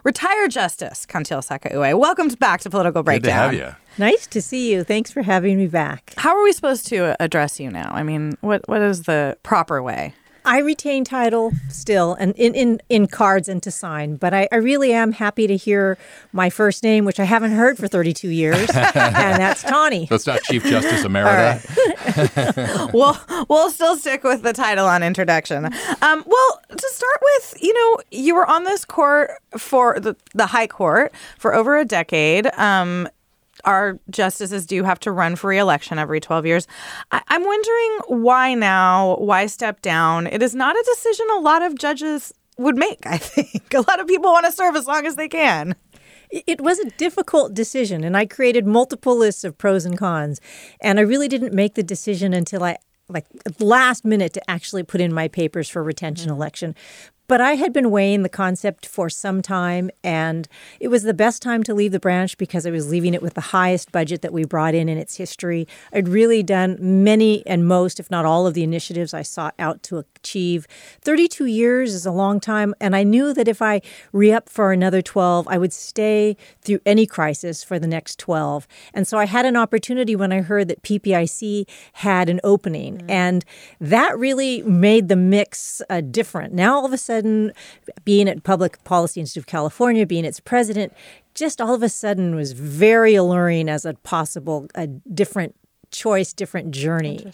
Retired 0.03 0.49
Justice 0.49 1.05
Cantil 1.05 1.47
Sakauye. 1.47 1.95
Welcome 1.95 2.29
back 2.29 2.61
to 2.61 2.71
Political 2.71 3.03
Breakdown. 3.03 3.51
Good 3.51 3.57
to 3.59 3.63
have 3.65 3.77
you. 3.77 4.03
Nice 4.03 4.25
to 4.25 4.41
see 4.41 4.73
you. 4.73 4.83
Thanks 4.83 5.11
for 5.11 5.21
having 5.21 5.59
me 5.59 5.67
back. 5.67 6.15
How 6.17 6.35
are 6.35 6.41
we 6.41 6.51
supposed 6.51 6.87
to 6.87 7.15
address 7.21 7.59
you 7.59 7.69
now? 7.69 7.91
I 7.93 8.01
mean, 8.01 8.39
what 8.41 8.67
what 8.67 8.81
is 8.81 9.03
the 9.03 9.37
proper 9.43 9.83
way? 9.83 10.15
I 10.45 10.59
retain 10.59 11.03
title 11.03 11.51
still 11.69 12.15
and 12.15 12.35
in, 12.35 12.53
in, 12.53 12.81
in 12.89 13.07
cards 13.07 13.47
and 13.47 13.61
to 13.63 13.71
sign, 13.71 14.17
but 14.17 14.33
I, 14.33 14.47
I 14.51 14.57
really 14.57 14.93
am 14.93 15.13
happy 15.13 15.47
to 15.47 15.55
hear 15.55 15.97
my 16.31 16.49
first 16.49 16.83
name, 16.83 17.05
which 17.05 17.19
I 17.19 17.23
haven't 17.23 17.51
heard 17.51 17.77
for 17.77 17.87
32 17.87 18.29
years, 18.29 18.69
and 18.75 19.41
that's 19.41 19.63
Tani. 19.63 20.07
So 20.07 20.15
it's 20.15 20.27
not 20.27 20.41
Chief 20.43 20.63
Justice 20.63 21.03
Emerita. 21.03 21.23
Right. 21.25 22.93
we'll, 22.93 23.17
we'll 23.49 23.69
still 23.69 23.95
stick 23.95 24.23
with 24.23 24.41
the 24.43 24.53
title 24.53 24.85
on 24.85 25.03
introduction. 25.03 25.65
Um, 26.01 26.23
well, 26.25 26.61
to 26.69 26.89
start 26.91 27.19
with, 27.21 27.57
you 27.61 27.73
know, 27.73 28.01
you 28.11 28.35
were 28.35 28.49
on 28.49 28.63
this 28.63 28.85
court 28.85 29.31
for 29.57 29.99
the, 29.99 30.15
the 30.33 30.47
High 30.47 30.67
Court 30.67 31.13
for 31.37 31.53
over 31.53 31.77
a 31.77 31.85
decade. 31.85 32.47
Um, 32.57 33.07
our 33.65 33.99
justices 34.09 34.65
do 34.65 34.83
have 34.83 34.99
to 35.01 35.11
run 35.11 35.35
for 35.35 35.47
reelection 35.47 35.99
every 35.99 36.19
12 36.19 36.45
years. 36.45 36.67
I- 37.11 37.21
I'm 37.27 37.43
wondering 37.43 38.21
why 38.23 38.53
now? 38.53 39.15
Why 39.17 39.45
step 39.45 39.81
down? 39.81 40.27
It 40.27 40.41
is 40.41 40.55
not 40.55 40.75
a 40.75 40.83
decision 40.85 41.25
a 41.37 41.39
lot 41.39 41.61
of 41.61 41.77
judges 41.77 42.33
would 42.57 42.77
make, 42.77 42.99
I 43.05 43.17
think. 43.17 43.73
A 43.73 43.81
lot 43.81 43.99
of 43.99 44.07
people 44.07 44.31
want 44.31 44.45
to 44.45 44.51
serve 44.51 44.75
as 44.75 44.87
long 44.87 45.05
as 45.05 45.15
they 45.15 45.29
can. 45.29 45.75
It 46.29 46.61
was 46.61 46.79
a 46.79 46.89
difficult 46.91 47.53
decision, 47.53 48.03
and 48.03 48.17
I 48.17 48.25
created 48.25 48.65
multiple 48.65 49.15
lists 49.15 49.43
of 49.43 49.55
pros 49.57 49.85
and 49.85 49.97
cons. 49.97 50.41
And 50.81 50.97
I 50.97 51.03
really 51.03 51.27
didn't 51.27 51.53
make 51.53 51.75
the 51.75 51.83
decision 51.83 52.33
until 52.33 52.63
I 52.63 52.77
like 53.09 53.25
last 53.59 54.05
minute 54.05 54.33
to 54.33 54.49
actually 54.49 54.83
put 54.83 55.01
in 55.01 55.13
my 55.13 55.27
papers 55.27 55.69
for 55.69 55.83
retention 55.83 56.29
mm-hmm. 56.29 56.37
election. 56.37 56.75
But 57.33 57.41
I 57.41 57.55
had 57.55 57.73
been 57.73 57.89
weighing 57.89 58.21
the 58.21 58.29
concept 58.29 58.85
for 58.85 59.09
some 59.09 59.41
time, 59.41 59.89
and 60.03 60.47
it 60.79 60.89
was 60.89 61.01
the 61.01 61.15
best 61.15 61.41
time 61.41 61.63
to 61.63 61.73
leave 61.73 61.91
the 61.91 61.99
branch 61.99 62.37
because 62.37 62.67
I 62.67 62.69
was 62.69 62.91
leaving 62.91 63.15
it 63.15 63.23
with 63.23 63.33
the 63.33 63.41
highest 63.41 63.91
budget 63.91 64.21
that 64.21 64.31
we 64.31 64.45
brought 64.45 64.75
in 64.75 64.87
in 64.87 64.99
its 64.99 65.15
history. 65.15 65.67
I'd 65.91 66.07
really 66.07 66.43
done 66.43 66.77
many 66.79 67.43
and 67.47 67.67
most, 67.67 67.99
if 67.99 68.11
not 68.11 68.23
all, 68.23 68.45
of 68.45 68.53
the 68.53 68.61
initiatives 68.61 69.15
I 69.15 69.23
sought 69.23 69.55
out 69.57 69.81
to 69.81 69.97
achieve. 69.97 70.67
32 71.01 71.47
years 71.47 71.95
is 71.95 72.05
a 72.05 72.11
long 72.11 72.39
time, 72.39 72.75
and 72.79 72.95
I 72.95 73.01
knew 73.01 73.33
that 73.33 73.47
if 73.47 73.63
I 73.63 73.81
re 74.11 74.31
up 74.31 74.47
for 74.47 74.71
another 74.71 75.01
12, 75.01 75.47
I 75.47 75.57
would 75.57 75.73
stay 75.73 76.37
through 76.61 76.81
any 76.85 77.07
crisis 77.07 77.63
for 77.63 77.79
the 77.79 77.87
next 77.87 78.19
12. 78.19 78.67
And 78.93 79.07
so 79.07 79.17
I 79.17 79.25
had 79.25 79.47
an 79.47 79.57
opportunity 79.57 80.15
when 80.15 80.31
I 80.31 80.41
heard 80.41 80.67
that 80.67 80.83
PPIC 80.83 81.67
had 81.93 82.29
an 82.29 82.39
opening, 82.43 82.99
mm-hmm. 82.99 83.09
and 83.09 83.43
that 83.81 84.15
really 84.19 84.61
made 84.61 85.07
the 85.07 85.15
mix 85.15 85.81
uh, 85.89 86.01
different. 86.01 86.53
Now, 86.53 86.75
all 86.75 86.85
of 86.85 86.93
a 86.93 86.97
sudden, 86.99 87.22
sudden, 87.23 87.53
being 88.03 88.27
at 88.27 88.43
Public 88.43 88.83
Policy 88.83 89.21
Institute 89.21 89.43
of 89.43 89.47
California, 89.47 90.05
being 90.05 90.25
its 90.25 90.39
president, 90.39 90.93
just 91.33 91.61
all 91.61 91.73
of 91.73 91.81
a 91.81 91.89
sudden 91.89 92.35
was 92.35 92.51
very 92.51 93.15
alluring 93.15 93.69
as 93.69 93.85
a 93.85 93.93
possible, 93.95 94.67
a 94.75 94.87
different 94.87 95.55
choice, 95.93 96.33
different 96.33 96.71
journey. 96.71 97.25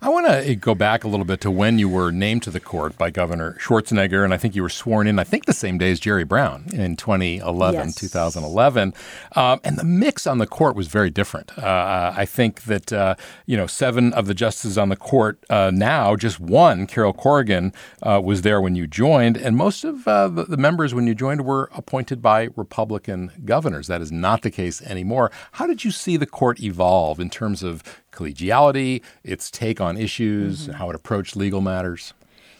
I 0.00 0.10
want 0.10 0.28
to 0.28 0.54
go 0.54 0.76
back 0.76 1.02
a 1.02 1.08
little 1.08 1.26
bit 1.26 1.40
to 1.40 1.50
when 1.50 1.80
you 1.80 1.88
were 1.88 2.12
named 2.12 2.44
to 2.44 2.52
the 2.52 2.60
court 2.60 2.96
by 2.96 3.10
Governor 3.10 3.56
Schwarzenegger, 3.60 4.24
and 4.24 4.32
I 4.32 4.36
think 4.36 4.54
you 4.54 4.62
were 4.62 4.68
sworn 4.68 5.08
in, 5.08 5.18
I 5.18 5.24
think 5.24 5.46
the 5.46 5.52
same 5.52 5.76
day 5.76 5.90
as 5.90 5.98
Jerry 5.98 6.22
Brown 6.22 6.66
in 6.72 6.94
2011, 6.94 7.80
yes. 7.80 7.94
2011. 7.96 8.94
Um, 9.34 9.60
and 9.64 9.76
the 9.76 9.82
mix 9.82 10.24
on 10.24 10.38
the 10.38 10.46
court 10.46 10.76
was 10.76 10.86
very 10.86 11.10
different. 11.10 11.58
Uh, 11.58 12.14
I 12.16 12.26
think 12.26 12.62
that, 12.64 12.92
uh, 12.92 13.16
you 13.46 13.56
know, 13.56 13.66
seven 13.66 14.12
of 14.12 14.26
the 14.26 14.34
justices 14.34 14.78
on 14.78 14.88
the 14.88 14.96
court 14.96 15.44
uh, 15.50 15.72
now, 15.74 16.14
just 16.14 16.38
one, 16.38 16.86
Carol 16.86 17.12
Corrigan, 17.12 17.72
uh, 18.00 18.20
was 18.22 18.42
there 18.42 18.60
when 18.60 18.76
you 18.76 18.86
joined, 18.86 19.36
and 19.36 19.56
most 19.56 19.82
of 19.82 20.06
uh, 20.06 20.28
the, 20.28 20.44
the 20.44 20.56
members 20.56 20.94
when 20.94 21.08
you 21.08 21.14
joined 21.14 21.44
were 21.44 21.70
appointed 21.74 22.22
by 22.22 22.50
Republican 22.54 23.32
governors. 23.44 23.88
That 23.88 24.00
is 24.00 24.12
not 24.12 24.42
the 24.42 24.50
case 24.52 24.80
anymore. 24.82 25.32
How 25.52 25.66
did 25.66 25.84
you 25.84 25.90
see 25.90 26.16
the 26.16 26.26
court 26.26 26.60
evolve 26.60 27.18
in 27.18 27.30
terms 27.30 27.64
of 27.64 27.82
collegiality, 28.12 29.02
its 29.24 29.50
take 29.50 29.80
on 29.80 29.96
issues, 29.96 30.64
mm-hmm. 30.64 30.72
how 30.72 30.90
it 30.90 30.96
approached 30.96 31.36
legal 31.36 31.60
matters? 31.60 32.14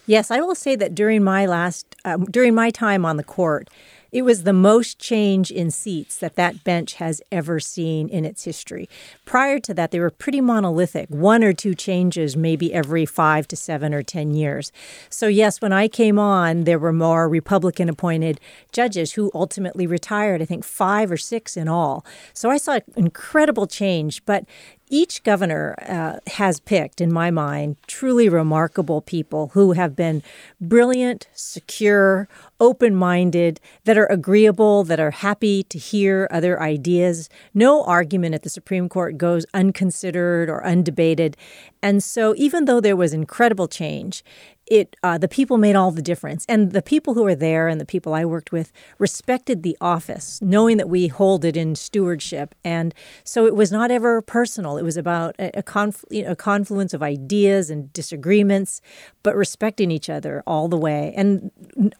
Yes, 0.06 0.30
I 0.30 0.40
will 0.40 0.54
say 0.54 0.74
that 0.76 0.94
during 0.94 1.22
my 1.22 1.44
last, 1.44 1.94
um, 2.04 2.24
during 2.24 2.54
my 2.54 2.70
time 2.70 3.04
on 3.04 3.18
the 3.18 3.24
court, 3.24 3.68
it 4.10 4.22
was 4.22 4.42
the 4.42 4.52
most 4.52 4.98
change 4.98 5.50
in 5.50 5.70
seats 5.70 6.16
that 6.16 6.36
that 6.36 6.64
bench 6.64 6.94
has 6.94 7.20
ever 7.30 7.60
seen 7.60 8.08
in 8.08 8.24
its 8.24 8.44
history. 8.44 8.88
Prior 9.24 9.58
to 9.60 9.74
that, 9.74 9.90
they 9.90 10.00
were 10.00 10.10
pretty 10.10 10.40
monolithic, 10.40 11.08
one 11.10 11.44
or 11.44 11.52
two 11.52 11.74
changes 11.74 12.36
maybe 12.36 12.72
every 12.72 13.04
five 13.04 13.46
to 13.48 13.56
seven 13.56 13.92
or 13.92 14.02
10 14.02 14.32
years. 14.32 14.72
So, 15.10 15.26
yes, 15.26 15.60
when 15.60 15.72
I 15.72 15.88
came 15.88 16.18
on, 16.18 16.64
there 16.64 16.78
were 16.78 16.92
more 16.92 17.28
Republican 17.28 17.88
appointed 17.88 18.40
judges 18.72 19.12
who 19.12 19.30
ultimately 19.34 19.86
retired, 19.86 20.40
I 20.42 20.44
think 20.44 20.64
five 20.64 21.10
or 21.10 21.16
six 21.16 21.56
in 21.56 21.68
all. 21.68 22.04
So 22.32 22.50
I 22.50 22.56
saw 22.56 22.78
incredible 22.96 23.66
change. 23.66 24.24
But 24.24 24.44
each 24.90 25.22
governor 25.22 25.74
uh, 25.86 26.18
has 26.32 26.60
picked, 26.60 27.00
in 27.00 27.12
my 27.12 27.30
mind, 27.30 27.76
truly 27.86 28.28
remarkable 28.28 29.00
people 29.00 29.48
who 29.48 29.72
have 29.72 29.94
been 29.94 30.22
brilliant, 30.60 31.28
secure, 31.34 32.28
open 32.60 32.94
minded, 32.94 33.60
that 33.84 33.98
are 33.98 34.06
agreeable, 34.06 34.84
that 34.84 35.00
are 35.00 35.10
happy 35.10 35.62
to 35.64 35.78
hear 35.78 36.28
other 36.30 36.60
ideas. 36.60 37.28
No 37.54 37.84
argument 37.84 38.34
at 38.34 38.42
the 38.42 38.48
Supreme 38.48 38.88
Court 38.88 39.16
goes 39.16 39.46
unconsidered 39.54 40.48
or 40.48 40.62
undebated. 40.62 41.34
And 41.82 42.02
so, 42.02 42.34
even 42.36 42.64
though 42.64 42.80
there 42.80 42.96
was 42.96 43.12
incredible 43.12 43.68
change, 43.68 44.24
it 44.70 44.96
uh, 45.02 45.18
the 45.18 45.28
people 45.28 45.58
made 45.58 45.76
all 45.76 45.90
the 45.90 46.02
difference. 46.02 46.44
And 46.48 46.72
the 46.72 46.82
people 46.82 47.14
who 47.14 47.22
were 47.22 47.34
there 47.34 47.68
and 47.68 47.80
the 47.80 47.86
people 47.86 48.14
i 48.14 48.24
worked 48.24 48.52
with 48.52 48.72
respected 48.98 49.62
the 49.62 49.76
office 49.80 50.40
knowing 50.42 50.76
that 50.76 50.88
we 50.88 51.08
hold 51.08 51.44
it 51.44 51.56
in 51.56 51.74
stewardship. 51.74 52.54
And 52.64 52.94
so 53.24 53.46
it 53.46 53.54
was 53.54 53.72
not 53.72 53.90
ever 53.90 54.20
personal. 54.22 54.76
It 54.76 54.82
was 54.82 54.96
about 54.96 55.34
a, 55.38 55.58
a, 55.58 55.62
conf- 55.62 56.04
you 56.10 56.22
know, 56.22 56.32
a 56.32 56.36
confluence 56.36 56.94
of 56.94 57.02
ideas 57.02 57.70
and 57.70 57.92
disagreements 57.92 58.80
but 59.22 59.34
respecting 59.36 59.90
each 59.90 60.08
other 60.08 60.42
all 60.46 60.68
the 60.68 60.76
way. 60.76 61.12
And 61.16 61.50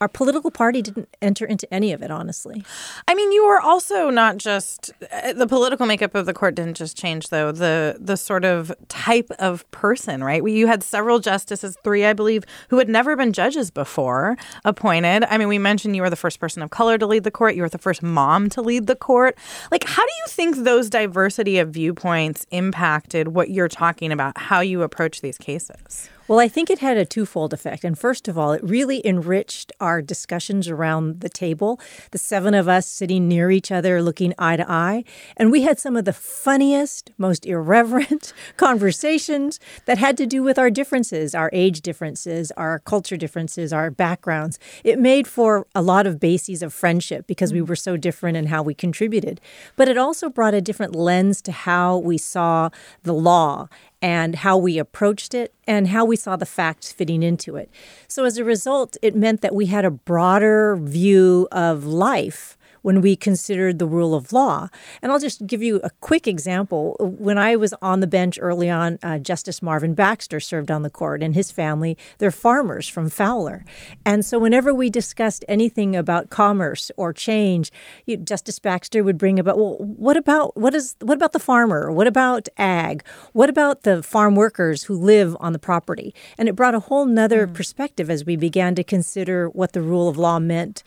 our 0.00 0.08
political 0.08 0.50
party 0.50 0.82
didn't 0.82 1.08
enter 1.20 1.44
into 1.44 1.72
any 1.72 1.92
of 1.92 2.02
it 2.02 2.10
honestly. 2.10 2.64
I 3.06 3.14
mean 3.14 3.32
you 3.32 3.46
were 3.46 3.60
also 3.60 4.10
not 4.10 4.38
just 4.38 4.92
uh, 5.12 5.32
the 5.32 5.46
political 5.46 5.86
makeup 5.86 6.14
of 6.14 6.26
the 6.26 6.34
court 6.34 6.54
didn't 6.54 6.76
just 6.76 6.96
change 6.96 7.28
though. 7.28 7.52
The 7.52 7.96
the 7.98 8.16
sort 8.16 8.44
of 8.44 8.72
type 8.88 9.30
of 9.38 9.67
person 9.70 10.24
right 10.24 10.42
you 10.48 10.66
had 10.66 10.82
several 10.82 11.18
justices 11.18 11.76
three 11.84 12.04
i 12.04 12.12
believe 12.12 12.44
who 12.68 12.78
had 12.78 12.88
never 12.88 13.16
been 13.16 13.32
judges 13.32 13.70
before 13.70 14.36
appointed. 14.64 15.24
I 15.28 15.38
mean, 15.38 15.48
we 15.48 15.58
mentioned 15.58 15.96
you 15.96 16.02
were 16.02 16.10
the 16.10 16.16
first 16.16 16.40
person 16.40 16.62
of 16.62 16.70
color 16.70 16.98
to 16.98 17.06
lead 17.06 17.24
the 17.24 17.30
court, 17.30 17.54
you 17.54 17.62
were 17.62 17.68
the 17.68 17.78
first 17.78 18.02
mom 18.02 18.48
to 18.50 18.62
lead 18.62 18.86
the 18.86 18.96
court. 18.96 19.36
Like, 19.70 19.84
how 19.84 20.02
do 20.02 20.12
you 20.12 20.24
think 20.28 20.56
those 20.56 20.90
diversity 20.90 21.58
of 21.58 21.70
viewpoints 21.70 22.46
impacted 22.50 23.28
what 23.28 23.50
you're 23.50 23.68
talking 23.68 24.12
about, 24.12 24.36
how 24.38 24.60
you 24.60 24.82
approach 24.82 25.20
these 25.20 25.38
cases? 25.38 26.10
Well, 26.28 26.40
I 26.40 26.48
think 26.48 26.68
it 26.68 26.80
had 26.80 26.98
a 26.98 27.06
twofold 27.06 27.54
effect. 27.54 27.84
And 27.84 27.98
first 27.98 28.28
of 28.28 28.36
all, 28.36 28.52
it 28.52 28.62
really 28.62 29.00
enriched 29.06 29.72
our 29.80 30.02
discussions 30.02 30.68
around 30.68 31.20
the 31.20 31.30
table, 31.30 31.80
the 32.10 32.18
seven 32.18 32.52
of 32.52 32.68
us 32.68 32.86
sitting 32.86 33.28
near 33.28 33.50
each 33.50 33.72
other, 33.72 34.02
looking 34.02 34.34
eye 34.38 34.56
to 34.56 34.70
eye. 34.70 35.04
And 35.38 35.50
we 35.50 35.62
had 35.62 35.80
some 35.80 35.96
of 35.96 36.04
the 36.04 36.12
funniest, 36.12 37.12
most 37.16 37.46
irreverent 37.46 38.34
conversations 38.58 39.58
that 39.86 39.96
had 39.96 40.18
to 40.18 40.26
do 40.26 40.42
with 40.42 40.58
our 40.58 40.68
differences, 40.68 41.34
our 41.34 41.48
age 41.54 41.80
differences, 41.80 42.52
our 42.58 42.80
culture 42.80 43.16
differences, 43.16 43.72
our 43.72 43.90
backgrounds. 43.90 44.58
It 44.84 44.98
made 44.98 45.26
for 45.26 45.66
a 45.74 45.80
lot 45.80 46.06
of 46.06 46.20
bases 46.20 46.62
of 46.62 46.74
friendship 46.74 47.26
because 47.26 47.54
we 47.54 47.60
mm. 47.60 47.66
were 47.66 47.76
so 47.76 47.96
different 47.96 48.36
in 48.36 48.48
how 48.48 48.62
we 48.62 48.74
contributed. 48.74 49.40
But 49.76 49.88
it 49.88 49.96
also 49.96 50.28
brought 50.28 50.52
a 50.52 50.60
different 50.60 50.94
lens 50.94 51.40
to 51.40 51.52
how 51.52 51.96
we 51.96 52.18
saw 52.18 52.68
the 53.02 53.14
law 53.14 53.68
and 54.02 54.36
how 54.36 54.56
we 54.56 54.78
approached 54.78 55.34
it 55.34 55.54
and 55.66 55.88
how 55.88 56.04
we 56.04 56.16
saw 56.16 56.36
the 56.36 56.46
facts 56.46 56.92
fitting 56.92 57.22
into 57.22 57.56
it. 57.56 57.70
So, 58.06 58.24
as 58.24 58.38
a 58.38 58.44
result, 58.44 58.96
it 59.02 59.16
meant 59.16 59.40
that 59.40 59.54
we 59.54 59.66
had 59.66 59.84
a 59.84 59.90
broader 59.90 60.76
view 60.76 61.48
of 61.50 61.84
life 61.84 62.57
when 62.82 63.00
we 63.00 63.16
considered 63.16 63.78
the 63.78 63.86
rule 63.86 64.14
of 64.14 64.32
law. 64.32 64.68
And 65.02 65.12
I'll 65.12 65.18
just 65.18 65.46
give 65.46 65.62
you 65.62 65.80
a 65.84 65.90
quick 66.00 66.26
example. 66.26 66.96
When 67.00 67.38
I 67.38 67.56
was 67.56 67.74
on 67.82 68.00
the 68.00 68.06
bench 68.06 68.38
early 68.40 68.70
on, 68.70 68.98
uh, 69.02 69.18
Justice 69.18 69.62
Marvin 69.62 69.94
Baxter 69.94 70.40
served 70.40 70.70
on 70.70 70.82
the 70.82 70.90
court, 70.90 71.22
and 71.22 71.34
his 71.34 71.50
family, 71.50 71.96
they're 72.18 72.30
farmers 72.30 72.88
from 72.88 73.08
Fowler. 73.08 73.64
And 74.04 74.24
so 74.24 74.38
whenever 74.38 74.72
we 74.72 74.90
discussed 74.90 75.44
anything 75.48 75.96
about 75.96 76.30
commerce 76.30 76.90
or 76.96 77.12
change, 77.12 77.70
you, 78.06 78.16
Justice 78.16 78.58
Baxter 78.58 79.02
would 79.04 79.18
bring 79.18 79.38
about, 79.38 79.58
well, 79.58 79.76
what 79.78 80.16
about 80.16 80.56
what 80.56 80.74
is 80.74 80.96
what 81.00 81.16
about 81.16 81.32
the 81.32 81.38
farmer? 81.38 81.90
What 81.92 82.06
about 82.06 82.48
ag? 82.56 83.04
What 83.32 83.48
about 83.48 83.82
the 83.82 84.02
farm 84.02 84.34
workers 84.34 84.84
who 84.84 84.94
live 84.94 85.36
on 85.40 85.52
the 85.52 85.58
property? 85.58 86.14
And 86.36 86.48
it 86.48 86.56
brought 86.56 86.74
a 86.74 86.80
whole 86.80 87.06
nother 87.06 87.46
mm. 87.46 87.54
perspective 87.54 88.10
as 88.10 88.24
we 88.24 88.36
began 88.36 88.74
to 88.74 88.84
consider 88.84 89.48
what 89.48 89.72
the 89.72 89.82
rule 89.82 90.08
of 90.08 90.16
law 90.16 90.38
meant 90.38 90.82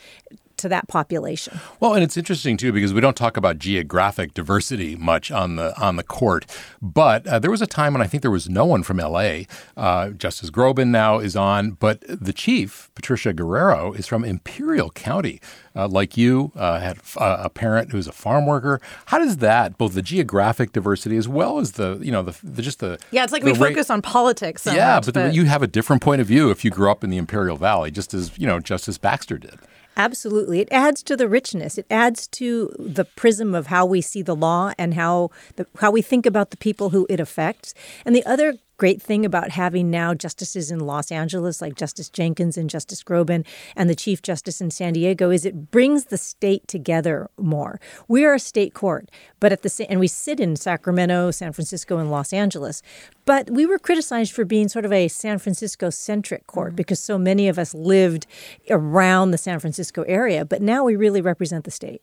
to 0.61 0.69
that 0.69 0.87
population. 0.87 1.59
Well, 1.79 1.93
and 1.93 2.03
it's 2.03 2.17
interesting 2.17 2.57
too 2.57 2.71
because 2.71 2.93
we 2.93 3.01
don't 3.01 3.17
talk 3.17 3.37
about 3.37 3.59
geographic 3.59 4.33
diversity 4.33 4.95
much 4.95 5.31
on 5.31 5.55
the 5.57 5.79
on 5.79 5.95
the 5.95 6.03
court, 6.03 6.45
but 6.81 7.27
uh, 7.27 7.39
there 7.39 7.51
was 7.51 7.61
a 7.61 7.67
time 7.67 7.93
when 7.93 8.01
I 8.01 8.07
think 8.07 8.21
there 8.21 8.31
was 8.31 8.49
no 8.49 8.65
one 8.65 8.83
from 8.83 8.99
L.A. 8.99 9.47
Uh, 9.75 10.09
Justice 10.09 10.49
Groban 10.49 10.89
now 10.89 11.19
is 11.19 11.35
on, 11.35 11.71
but 11.71 12.01
the 12.07 12.33
chief 12.33 12.89
Patricia 12.95 13.33
Guerrero 13.33 13.93
is 13.93 14.07
from 14.07 14.23
Imperial 14.23 14.89
County. 14.91 15.41
Uh, 15.73 15.87
like 15.87 16.17
you, 16.17 16.51
uh, 16.57 16.81
had 16.81 16.97
uh, 17.15 17.37
a 17.39 17.49
parent 17.49 17.93
who's 17.93 18.05
a 18.05 18.11
farm 18.11 18.45
worker. 18.45 18.81
How 19.05 19.19
does 19.19 19.37
that, 19.37 19.77
both 19.77 19.93
the 19.93 20.01
geographic 20.01 20.73
diversity 20.73 21.15
as 21.15 21.29
well 21.29 21.59
as 21.59 21.73
the, 21.73 21.97
you 22.01 22.11
know, 22.11 22.21
the, 22.21 22.37
the 22.43 22.61
just 22.61 22.79
the 22.79 22.99
yeah, 23.11 23.23
it's 23.23 23.31
like 23.31 23.43
we 23.43 23.53
ra- 23.53 23.69
focus 23.69 23.89
on 23.89 24.01
politics. 24.01 24.63
So 24.63 24.73
yeah, 24.73 24.95
much, 24.95 25.05
but, 25.05 25.13
but 25.13 25.33
you 25.33 25.45
have 25.45 25.63
a 25.63 25.67
different 25.67 26.01
point 26.01 26.19
of 26.19 26.27
view 26.27 26.51
if 26.51 26.65
you 26.65 26.71
grew 26.71 26.91
up 26.91 27.05
in 27.05 27.09
the 27.09 27.15
Imperial 27.15 27.55
Valley, 27.55 27.89
just 27.89 28.13
as 28.13 28.37
you 28.37 28.45
know, 28.45 28.59
Justice 28.59 28.97
Baxter 28.97 29.37
did. 29.37 29.59
Absolutely. 30.01 30.61
It 30.61 30.67
adds 30.71 31.03
to 31.03 31.15
the 31.15 31.29
richness. 31.29 31.77
It 31.77 31.85
adds 31.91 32.25
to 32.29 32.73
the 32.79 33.05
prism 33.05 33.53
of 33.53 33.67
how 33.67 33.85
we 33.85 34.01
see 34.01 34.23
the 34.23 34.35
law 34.35 34.73
and 34.79 34.95
how 34.95 35.29
the, 35.57 35.67
how 35.79 35.91
we 35.91 36.01
think 36.01 36.25
about 36.25 36.49
the 36.49 36.57
people 36.57 36.89
who 36.89 37.05
it 37.07 37.19
affects. 37.19 37.75
And 38.03 38.15
the 38.15 38.25
other 38.25 38.55
great 38.81 38.99
thing 38.99 39.27
about 39.27 39.51
having 39.51 39.91
now 39.91 40.11
justices 40.11 40.71
in 40.71 40.79
Los 40.79 41.11
Angeles 41.11 41.61
like 41.61 41.75
Justice 41.75 42.09
Jenkins 42.09 42.57
and 42.57 42.67
Justice 42.67 43.03
Groban 43.03 43.45
and 43.75 43.87
the 43.87 43.93
Chief 43.93 44.23
Justice 44.23 44.59
in 44.59 44.71
San 44.71 44.93
Diego 44.93 45.29
is 45.29 45.45
it 45.45 45.69
brings 45.69 46.05
the 46.05 46.17
state 46.17 46.67
together 46.67 47.29
more. 47.37 47.79
We 48.07 48.25
are 48.25 48.33
a 48.33 48.39
state 48.39 48.73
court, 48.73 49.11
but 49.39 49.51
at 49.51 49.61
the 49.61 49.85
and 49.87 49.99
we 49.99 50.07
sit 50.07 50.39
in 50.39 50.55
Sacramento, 50.55 51.29
San 51.29 51.53
Francisco, 51.53 51.99
and 51.99 52.09
Los 52.09 52.33
Angeles. 52.33 52.81
But 53.25 53.51
we 53.51 53.67
were 53.67 53.77
criticized 53.77 54.31
for 54.33 54.45
being 54.45 54.67
sort 54.67 54.85
of 54.85 54.91
a 54.91 55.09
San 55.09 55.37
Francisco 55.37 55.91
centric 55.91 56.47
court 56.47 56.69
mm-hmm. 56.69 56.77
because 56.77 56.99
so 56.99 57.19
many 57.19 57.47
of 57.47 57.59
us 57.59 57.75
lived 57.75 58.25
around 58.71 59.29
the 59.29 59.37
San 59.37 59.59
Francisco 59.59 60.01
area. 60.07 60.43
But 60.43 60.63
now 60.63 60.83
we 60.83 60.95
really 60.95 61.21
represent 61.21 61.65
the 61.65 61.71
state. 61.71 62.01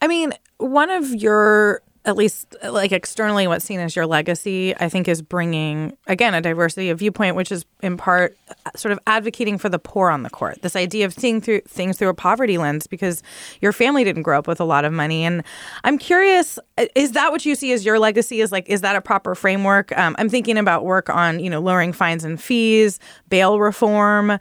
I 0.00 0.08
mean, 0.08 0.32
one 0.56 0.88
of 0.88 1.14
your 1.14 1.82
at 2.04 2.16
least 2.16 2.56
like 2.68 2.92
externally 2.92 3.46
what's 3.46 3.64
seen 3.64 3.78
as 3.78 3.94
your 3.94 4.06
legacy 4.06 4.74
i 4.78 4.88
think 4.88 5.06
is 5.06 5.22
bringing 5.22 5.96
again 6.06 6.34
a 6.34 6.40
diversity 6.40 6.90
of 6.90 6.98
viewpoint 6.98 7.36
which 7.36 7.52
is 7.52 7.64
in 7.82 7.96
part 7.96 8.36
uh, 8.48 8.70
sort 8.76 8.92
of 8.92 8.98
advocating 9.06 9.58
for 9.58 9.68
the 9.68 9.78
poor 9.78 10.10
on 10.10 10.22
the 10.22 10.30
court. 10.30 10.62
This 10.62 10.76
idea 10.76 11.04
of 11.04 11.12
seeing 11.12 11.40
through 11.40 11.60
things 11.62 11.98
through 11.98 12.08
a 12.08 12.14
poverty 12.14 12.58
lens 12.58 12.86
because 12.86 13.22
your 13.60 13.72
family 13.72 14.04
didn't 14.04 14.22
grow 14.22 14.38
up 14.38 14.46
with 14.46 14.60
a 14.60 14.64
lot 14.64 14.84
of 14.84 14.92
money. 14.92 15.24
And 15.24 15.42
i'm 15.84 15.98
curious 15.98 16.58
uh, 16.78 16.86
is 16.94 17.12
that 17.12 17.32
what 17.32 17.44
you 17.44 17.54
see 17.54 17.72
as 17.72 17.84
your 17.84 17.98
legacy? 17.98 18.40
Is 18.40 18.52
like 18.52 18.68
is 18.68 18.80
that 18.80 18.96
a 18.96 19.00
proper 19.00 19.34
framework? 19.34 19.96
Um, 19.98 20.14
i'm 20.18 20.28
thinking 20.28 20.56
about 20.56 20.84
work 20.84 21.10
on 21.10 21.40
you 21.40 21.50
know 21.50 21.60
lowering 21.60 21.92
fines 21.92 22.24
and 22.24 22.40
fees 22.40 22.98
bail 23.28 23.58
reform. 23.58 24.38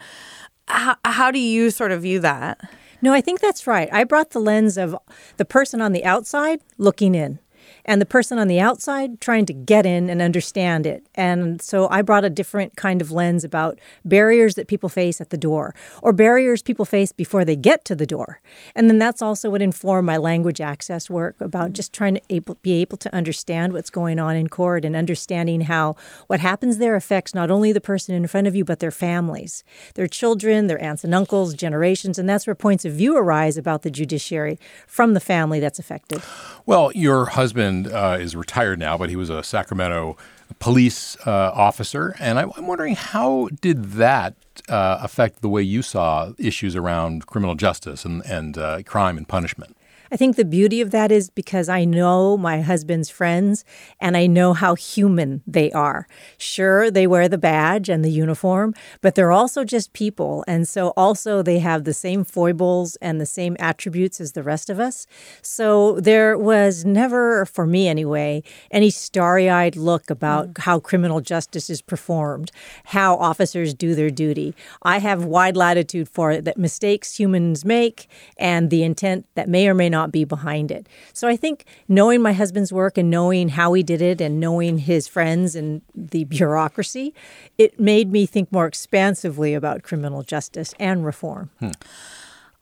How, 0.68 0.96
how 1.03 1.32
do 1.32 1.39
you 1.39 1.70
sort 1.70 1.91
of 1.91 2.01
view 2.01 2.20
that? 2.20 2.62
No, 3.01 3.13
I 3.13 3.20
think 3.20 3.41
that's 3.41 3.65
right. 3.65 3.89
I 3.91 4.03
brought 4.03 4.30
the 4.30 4.39
lens 4.39 4.77
of 4.77 4.96
the 5.38 5.44
person 5.44 5.82
on 5.82 5.91
the 5.91 6.06
outside 6.06 6.62
looking 6.77 7.15
in 7.15 7.39
and 7.86 8.02
the 8.02 8.06
person 8.06 8.38
on 8.38 8.48
the 8.48 8.60
outside 8.60 9.22
trying 9.22 9.46
to 9.46 9.54
get 9.54 9.86
in 9.86 10.10
and 10.10 10.22
understand 10.22 10.86
it. 10.86 11.06
And 11.16 11.62
so 11.62 11.88
I 11.90 12.02
brought 12.02 12.26
a 12.26 12.30
different 12.30 12.76
kind 12.76 13.02
of 13.02 13.12
lens 13.12 13.44
about 13.44 13.80
barriers 14.06 14.56
that 14.56 14.68
people 14.68 14.90
face 14.90 15.22
at 15.22 15.30
the 15.30 15.38
door 15.38 15.74
or 16.02 16.14
barriers 16.14 16.62
people 16.62 16.86
face 16.86 17.12
before 17.12 17.46
they 17.46 17.56
get 17.56 17.86
to 17.86 17.96
the 17.96 18.06
door. 18.06 18.42
And 18.76 18.90
then 18.90 19.00
that's 19.00 19.22
also 19.22 19.50
what 19.50 19.62
informed 19.62 20.06
my 20.06 20.18
language 20.18 20.62
access 20.62 21.10
work 21.10 21.40
about 21.42 21.66
mm-hmm. 21.66 21.74
just 21.74 21.94
trying 21.94 22.16
to 22.16 22.22
able, 22.30 22.56
be 22.62 22.74
able 22.82 22.98
to 22.98 23.14
understand 23.14 23.74
what's 23.74 23.90
going 23.90 24.20
on 24.20 24.36
in 24.36 24.48
court 24.48 24.86
and 24.86 24.96
understanding 24.96 25.62
how 25.62 25.96
what 26.28 26.40
happens 26.40 26.78
there 26.78 26.96
affects 26.96 27.34
not 27.34 27.52
only 27.52 27.72
the 27.72 27.82
person 27.82 28.16
in 28.16 28.28
front 28.28 28.48
of 28.48 28.56
you, 28.56 28.64
but 28.64 28.80
their 28.80 28.92
families, 28.92 29.64
their 29.96 30.08
children, 30.08 30.68
their 30.68 30.82
aunts 30.82 31.04
and 31.04 31.14
uncles, 31.16 31.54
generations. 31.54 32.18
And 32.20 32.30
that's 32.30 32.46
where 32.48 32.56
points 32.56 32.86
of 32.86 32.94
view 32.94 33.18
arise 33.18 33.58
about 33.58 33.82
the 33.82 33.92
judiciary 33.92 34.60
from 34.88 35.14
the 35.14 35.20
family 35.20 35.60
that's 35.60 35.80
affected. 35.80 36.22
Well, 36.66 36.92
your 36.94 37.26
husband 37.26 37.71
uh, 37.88 38.18
is 38.20 38.36
retired 38.36 38.80
now, 38.80 38.98
but 38.98 39.10
he 39.10 39.16
was 39.16 39.30
a 39.30 39.44
Sacramento 39.44 40.18
police 40.60 41.18
uh, 41.25 41.51
officer. 41.54 42.16
And 42.20 42.40
I, 42.40 42.44
am 42.44 42.68
wondering 42.68 42.96
how 42.96 43.50
did 43.62 43.94
that 43.94 44.36
uh, 44.70 45.00
affect 45.01 45.42
the 45.42 45.50
way 45.50 45.62
you 45.62 45.82
saw 45.82 46.34
issues 46.38 46.75
around 46.75 47.25
criminal 47.25 47.56
justice 47.56 48.06
and, 48.06 48.25
and 48.25 48.58
uh, 48.58 48.84
crime 48.84 49.18
and 49.18 49.28
punishment? 49.28 49.75
I 50.12 50.18
think 50.18 50.36
the 50.36 50.44
beauty 50.44 50.82
of 50.82 50.91
that 50.91 51.10
is 51.10 51.30
because 51.30 51.70
I 51.70 51.86
know 51.86 52.36
my 52.38 52.60
husband's 52.60 53.10
friends 53.10 53.63
and 54.00 54.18
I 54.18 54.27
know 54.27 54.53
how 54.53 54.75
human 54.75 55.41
they 55.48 55.72
are. 55.72 56.06
Sure, 56.38 56.91
they 56.91 57.08
wear 57.08 57.30
the 57.30 57.38
badge 57.38 57.88
and 57.88 58.03
the 58.03 58.12
uniform, 58.12 58.74
but 59.00 59.15
they're 59.15 59.32
also 59.32 59.63
just 59.63 59.94
people. 59.94 60.44
And 60.50 60.68
so 60.68 60.89
also 60.98 61.41
they 61.41 61.60
have 61.60 61.86
the 61.86 61.94
same 61.94 62.25
foibles 62.25 62.98
and 62.98 63.22
the 63.22 63.25
same 63.25 63.56
attributes 63.58 64.20
as 64.20 64.34
the 64.34 64.44
rest 64.44 64.70
of 64.70 64.82
us. 64.82 65.08
So 65.41 66.00
there 66.01 66.38
was 66.38 66.84
never, 66.84 67.46
for 67.46 67.65
me 67.65 67.88
anyway, 67.88 68.44
any 68.70 68.89
starry 68.89 69.50
eyed 69.50 69.77
look 69.77 70.10
about 70.10 70.50
mm. 70.50 70.58
how 70.63 70.80
criminal 70.80 71.22
justice 71.22 71.70
is 71.70 71.82
performed, 71.82 72.51
how 72.86 73.15
officers 73.15 73.74
do 73.74 73.96
their 73.96 74.10
duty. 74.10 74.56
I 74.84 75.00
have 75.00 75.24
wide 75.24 75.56
latitude 75.56 76.10
for 76.10 76.32
it 76.32 76.44
that 76.46 76.58
mistakes 76.58 77.18
humans 77.18 77.63
make 77.63 78.10
and 78.38 78.70
the 78.70 78.84
intent 78.84 79.25
that 79.36 79.48
may 79.48 79.70
or 79.70 79.74
may 79.74 79.88
not 79.88 80.00
not 80.01 80.12
be 80.12 80.24
behind 80.24 80.72
it. 80.72 80.88
So 81.13 81.27
I 81.27 81.36
think 81.36 81.65
knowing 81.88 82.22
my 82.22 82.34
husband's 82.34 82.74
work 82.74 82.98
and 82.98 83.10
knowing 83.10 83.50
how 83.50 83.74
he 83.74 83.84
did 83.84 84.01
it 84.01 84.20
and 84.22 84.39
knowing 84.39 84.79
his 84.79 85.08
friends 85.08 85.55
and 85.55 85.81
the 85.96 86.24
bureaucracy, 86.25 87.13
it 87.58 87.79
made 87.79 88.12
me 88.12 88.25
think 88.25 88.51
more 88.51 88.65
expansively 88.65 89.53
about 89.53 89.84
criminal 89.84 90.24
justice 90.24 90.74
and 90.79 91.05
reform. 91.05 91.50
Hmm. 91.60 91.72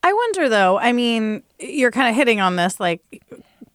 I 0.01 0.13
wonder 0.13 0.48
though, 0.50 0.79
I 0.79 0.93
mean, 0.93 1.43
you're 1.60 1.91
kind 1.91 2.10
of 2.10 2.15
hitting 2.15 2.39
on 2.39 2.55
this 2.55 2.79
like 2.79 3.01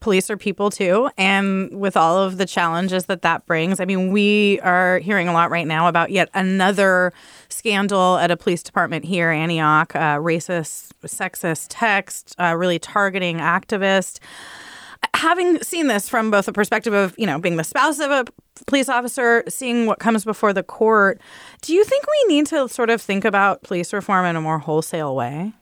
police 0.05 0.29
are 0.29 0.37
people 0.37 0.69
too. 0.69 1.09
And 1.17 1.81
with 1.81 1.97
all 1.97 2.19
of 2.19 2.37
the 2.37 2.45
challenges 2.45 3.07
that 3.07 3.23
that 3.23 3.47
brings, 3.47 3.81
I 3.81 3.87
mean, 3.87 4.13
we 4.13 4.61
are 4.61 4.99
hearing 4.99 5.29
a 5.29 5.33
lot 5.33 5.51
right 5.51 5.67
now 5.67 5.89
about 5.89 6.11
yet 6.11 6.29
another 6.35 7.11
scandal 7.49 8.19
at 8.19 8.31
a 8.31 8.37
police 8.37 8.63
department 8.63 9.07
here, 9.07 9.31
Antioch, 9.31 9.97
uh, 9.97 10.19
racist, 10.19 10.91
sexist 11.07 11.69
text, 11.71 12.37
uh, 12.39 12.55
really 12.55 12.79
targeting 12.79 13.39
activists. 13.39 14.19
Having 15.15 15.63
seen 15.63 15.87
this 15.87 16.07
from 16.07 16.31
both 16.31 16.45
the 16.45 16.53
perspective 16.53 16.93
of, 16.93 17.15
you 17.17 17.25
know, 17.25 17.39
being 17.39 17.57
the 17.57 17.65
spouse 17.65 17.99
of 17.99 18.11
a 18.11 18.27
police 18.67 18.91
officer, 18.91 19.43
seeing 19.49 19.87
what 19.87 20.01
comes 20.01 20.23
before 20.23 20.53
the 20.53 20.63
court, 20.63 21.19
do 21.63 21.73
you 21.73 21.83
think 21.83 22.05
we 22.07 22.35
need 22.35 22.45
to 22.49 22.69
sort 22.69 22.91
of 22.91 23.01
think 23.01 23.25
about 23.25 23.63
police 23.63 23.91
reform 23.91 24.27
in 24.27 24.37
a 24.37 24.41
more 24.43 24.59
wholesale 24.59 25.17
way? 25.17 25.55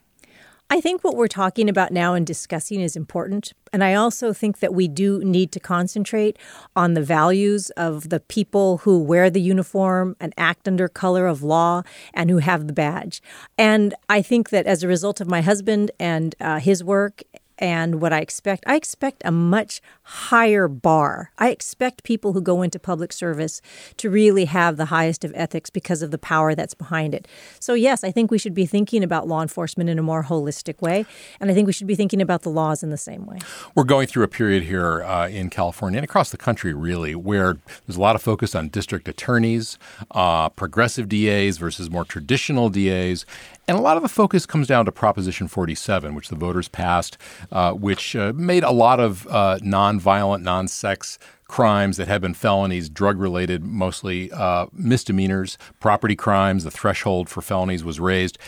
I 0.72 0.80
think 0.80 1.04
what 1.04 1.16
we're 1.16 1.28
talking 1.28 1.68
about 1.68 1.92
now 1.92 2.14
and 2.14 2.26
discussing 2.26 2.80
is 2.80 2.96
important. 2.96 3.52
And 3.74 3.85
I 3.85 3.92
also 3.92 4.32
think 4.32 4.61
that 4.61 4.72
we 4.72 4.88
do 4.88 5.22
need 5.22 5.52
to 5.52 5.61
concentrate 5.61 6.38
on 6.74 6.94
the 6.94 7.02
values 7.02 7.68
of 7.76 8.08
the 8.08 8.20
people 8.20 8.78
who 8.78 8.98
wear 8.98 9.28
the 9.28 9.42
uniform 9.42 10.16
and 10.18 10.32
act 10.38 10.66
under 10.66 10.88
color 10.88 11.26
of 11.26 11.42
law 11.42 11.82
and 12.14 12.30
who 12.30 12.38
have 12.38 12.68
the 12.68 12.72
badge. 12.72 13.20
And 13.58 13.94
I 14.08 14.22
think 14.22 14.48
that 14.48 14.66
as 14.66 14.82
a 14.82 14.88
result 14.88 15.20
of 15.20 15.28
my 15.28 15.42
husband 15.42 15.90
and 16.00 16.35
uh, 16.40 16.58
his 16.58 16.82
work 16.82 17.22
and 17.62 18.01
what 18.01 18.12
I 18.12 18.18
expect. 18.18 18.64
I 18.66 18.75
expect 18.75 19.22
a 19.25 19.31
much 19.31 19.81
higher 20.03 20.66
bar. 20.66 21.31
I 21.38 21.51
expect 21.51 22.03
people 22.03 22.33
who 22.33 22.40
go 22.42 22.61
into 22.61 22.81
public 22.81 23.12
service 23.12 23.62
to 23.98 24.11
really 24.11 24.46
have 24.46 24.77
the 24.77 24.87
highest 24.87 25.25
of 25.25 25.33
ethics 25.37 25.70
because 25.70 26.03
of 26.03 26.11
the 26.11 26.18
power 26.18 26.57
that's 26.57 26.75
behind 26.75 27.14
it. 27.14 27.29
So, 27.61 27.75
yes, 27.75 28.03
I 28.03 28.11
think 28.11 28.33
we 28.33 28.38
should 28.38 28.53
be 28.53 28.66
thinking 28.66 29.05
about 29.05 29.29
law 29.29 29.42
enforcement 29.42 29.88
in 29.88 29.96
a 29.96 30.03
more 30.03 30.25
holistic 30.25 30.83
way. 30.83 31.07
And 31.38 31.53
I 31.53 31.55
think 31.55 31.68
we 31.68 31.72
should 31.72 31.87
be 31.87 31.94
thinking 31.94 32.20
about 32.20 32.42
the 32.42 32.51
laws 32.51 32.83
in 32.83 32.90
the 32.90 32.96
same 32.96 33.27
way. 33.27 33.38
We're 33.77 33.85
going 33.85 34.09
through 34.09 34.25
a 34.25 34.29
period 34.29 34.64
here 34.64 35.05
uh, 35.05 35.29
in 35.29 35.48
California 35.48 35.98
and 35.98 36.05
across 36.05 36.31
the 36.31 36.37
country, 36.37 36.75
really, 36.75 37.14
where 37.14 37.59
there's 37.87 37.96
a 37.96 38.01
lot 38.01 38.16
of 38.16 38.22
focus 38.22 38.57
on 38.57 38.70
district 38.70 39.07
attorneys, 39.07 39.79
uh, 40.11 40.48
progressive 40.48 41.09
DAs 41.09 41.59
versus 41.59 41.88
more 41.88 42.05
traditional 42.05 42.70
DAs. 42.70 43.25
And 43.68 43.79
a 43.79 43.81
lot 43.81 43.96
of 43.96 44.03
the 44.03 44.09
focus 44.09 44.44
comes 44.44 44.66
down 44.66 44.87
to 44.87 44.92
Proposition 44.92 45.46
47, 45.46 46.14
which 46.14 46.29
the 46.29 46.37
voters 46.37 46.68
passed, 46.68 47.16
uh, 47.53 47.72
which 47.72 48.16
uh, 48.16 48.33
made 48.35 48.64
a 48.64 48.72
lot 48.72 48.98
of 48.98 49.27
uh, 49.29 49.59
nonviolent, 49.62 50.42
non 50.42 50.66
sex 50.66 51.18
crimes 51.46 51.96
that 51.96 52.09
have 52.09 52.20
been 52.22 52.35
felonies, 52.35 52.88
drug 52.88 53.18
related, 53.18 53.62
mostly 53.62 54.33
uh, 54.33 54.66
misdemeanors, 54.72 55.59
property 55.81 56.16
crimes. 56.16 56.64
The 56.64 56.70
threshold 56.70 57.29
for 57.29 57.40
felonies 57.40 57.85
was 57.85 58.01
raised. 58.01 58.38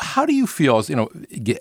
How 0.00 0.26
do 0.26 0.34
you 0.34 0.46
feel, 0.46 0.78
as, 0.78 0.88
you 0.90 0.96
know, 0.96 1.08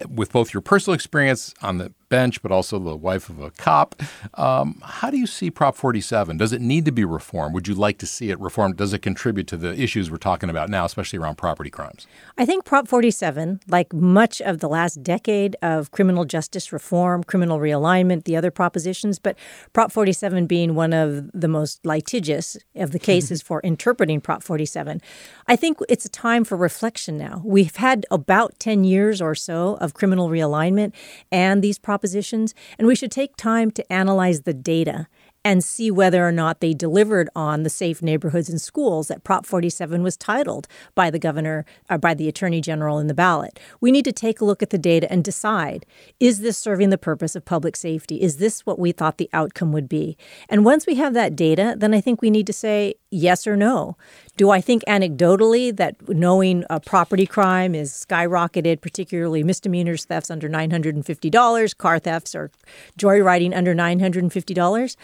with 0.10 0.32
both 0.32 0.54
your 0.54 0.62
personal 0.62 0.96
experience 0.96 1.54
on 1.62 1.78
the 1.78 1.92
bench, 2.10 2.42
but 2.42 2.52
also 2.52 2.80
the 2.80 2.96
wife 2.96 3.30
of 3.30 3.40
a 3.40 3.52
cop. 3.52 4.02
Um, 4.36 4.82
how 4.84 5.10
do 5.10 5.18
you 5.18 5.28
see 5.28 5.52
Prop 5.52 5.76
47? 5.76 6.38
Does 6.38 6.54
it 6.54 6.62
need 6.62 6.86
to 6.86 6.92
be 6.92 7.06
reformed? 7.06 7.54
Would 7.54 7.68
you 7.68 7.76
like 7.76 7.98
to 8.00 8.06
see 8.06 8.30
it 8.30 8.40
reformed? 8.40 8.78
Does 8.78 8.94
it 8.94 9.00
contribute 9.00 9.48
to 9.48 9.58
the 9.58 9.74
issues 9.80 10.10
we're 10.10 10.18
talking 10.18 10.50
about 10.50 10.70
now, 10.70 10.86
especially 10.86 11.20
around 11.20 11.36
property 11.36 11.70
crimes? 11.70 12.08
I 12.38 12.46
think 12.46 12.66
Prop 12.66 12.88
47, 12.88 13.62
like 13.68 13.94
much 13.94 14.42
of 14.42 14.60
the 14.60 14.70
last 14.70 15.04
decade 15.04 15.56
of 15.62 15.92
criminal 15.92 16.26
justice 16.26 16.72
reform, 16.72 17.24
criminal 17.24 17.60
realignment, 17.60 18.24
the 18.24 18.36
other 18.36 18.52
propositions, 18.52 19.20
but 19.20 19.38
Prop 19.74 19.92
47 19.92 20.48
being 20.48 20.76
one 20.76 20.94
of 20.94 21.30
the 21.34 21.48
most 21.48 21.86
litigious 21.86 22.58
of 22.76 22.92
the 22.92 23.00
cases 23.08 23.42
for 23.42 23.60
interpreting 23.62 24.22
Prop 24.22 24.44
47, 24.44 25.02
I 25.48 25.56
think 25.56 25.80
it's 25.90 26.06
a 26.06 26.10
time 26.10 26.44
for 26.44 26.56
reflection 26.56 27.18
now. 27.18 27.42
We've 27.44 27.76
had 27.76 28.06
about 28.12 28.60
10 28.60 28.84
years 28.84 29.22
or 29.22 29.36
so 29.36 29.78
of 29.82 29.94
criminal 29.94 30.30
realignment, 30.30 30.94
and 31.32 31.64
these 31.64 31.80
propositions 31.80 32.54
and 32.78 32.88
we 32.88 32.96
should 32.96 33.12
take 33.12 33.36
time 33.36 33.72
to 33.72 33.94
analyze 33.94 34.42
the 34.42 34.54
data 34.54 35.08
and 35.48 35.64
see 35.64 35.90
whether 35.90 36.28
or 36.28 36.32
not 36.34 36.60
they 36.60 36.74
delivered 36.74 37.30
on 37.34 37.64
the 37.64 37.70
safe 37.70 38.02
neighborhoods 38.02 38.50
and 38.50 38.60
schools 38.60 39.08
that 39.08 39.24
Prop 39.24 39.46
47 39.46 40.04
was 40.04 40.18
titled 40.18 40.68
by 40.94 41.10
the 41.10 41.20
governor 41.20 41.66
or 41.90 41.96
uh, 41.96 41.98
by 41.98 42.14
the 42.14 42.28
attorney 42.28 42.60
general 42.60 43.00
in 43.00 43.08
the 43.08 43.14
ballot. 43.14 43.58
We 43.80 43.94
need 43.94 44.04
to 44.04 44.12
take 44.12 44.42
a 44.42 44.46
look 44.46 44.62
at 44.62 44.72
the 44.72 44.78
data 44.78 45.10
and 45.10 45.24
decide 45.24 45.86
is 46.20 46.42
this 46.42 46.58
serving 46.58 46.90
the 46.90 46.98
purpose 46.98 47.34
of 47.34 47.46
public 47.46 47.78
safety? 47.78 48.22
Is 48.22 48.38
this 48.38 48.66
what 48.66 48.78
we 48.78 48.92
thought 48.92 49.20
the 49.20 49.30
outcome 49.32 49.72
would 49.72 49.88
be? 49.88 50.18
And 50.50 50.66
once 50.66 50.86
we 50.86 50.96
have 50.96 51.14
that 51.14 51.34
data, 51.34 51.76
then 51.78 51.94
I 51.94 52.02
think 52.02 52.22
we 52.22 52.30
need 52.30 52.48
to 52.48 52.54
say 52.54 52.96
yes 53.10 53.48
or 53.48 53.56
no. 53.56 53.96
Do 54.38 54.52
I 54.52 54.62
think 54.62 54.84
anecdotally 54.88 55.76
that 55.78 55.96
knowing 56.08 56.64
a 56.70 56.80
property 56.80 57.26
crime 57.26 57.74
is 57.74 57.92
skyrocketed, 57.92 58.82
particularly 58.82 59.44
misdemeanors, 59.44 60.06
thefts 60.06 60.30
under 60.30 60.48
$950, 60.48 61.78
car 61.78 61.98
thefts 61.98 62.36
or 62.36 62.52
joyriding 63.00 63.56
under 63.56 63.74
$950? 63.74 64.96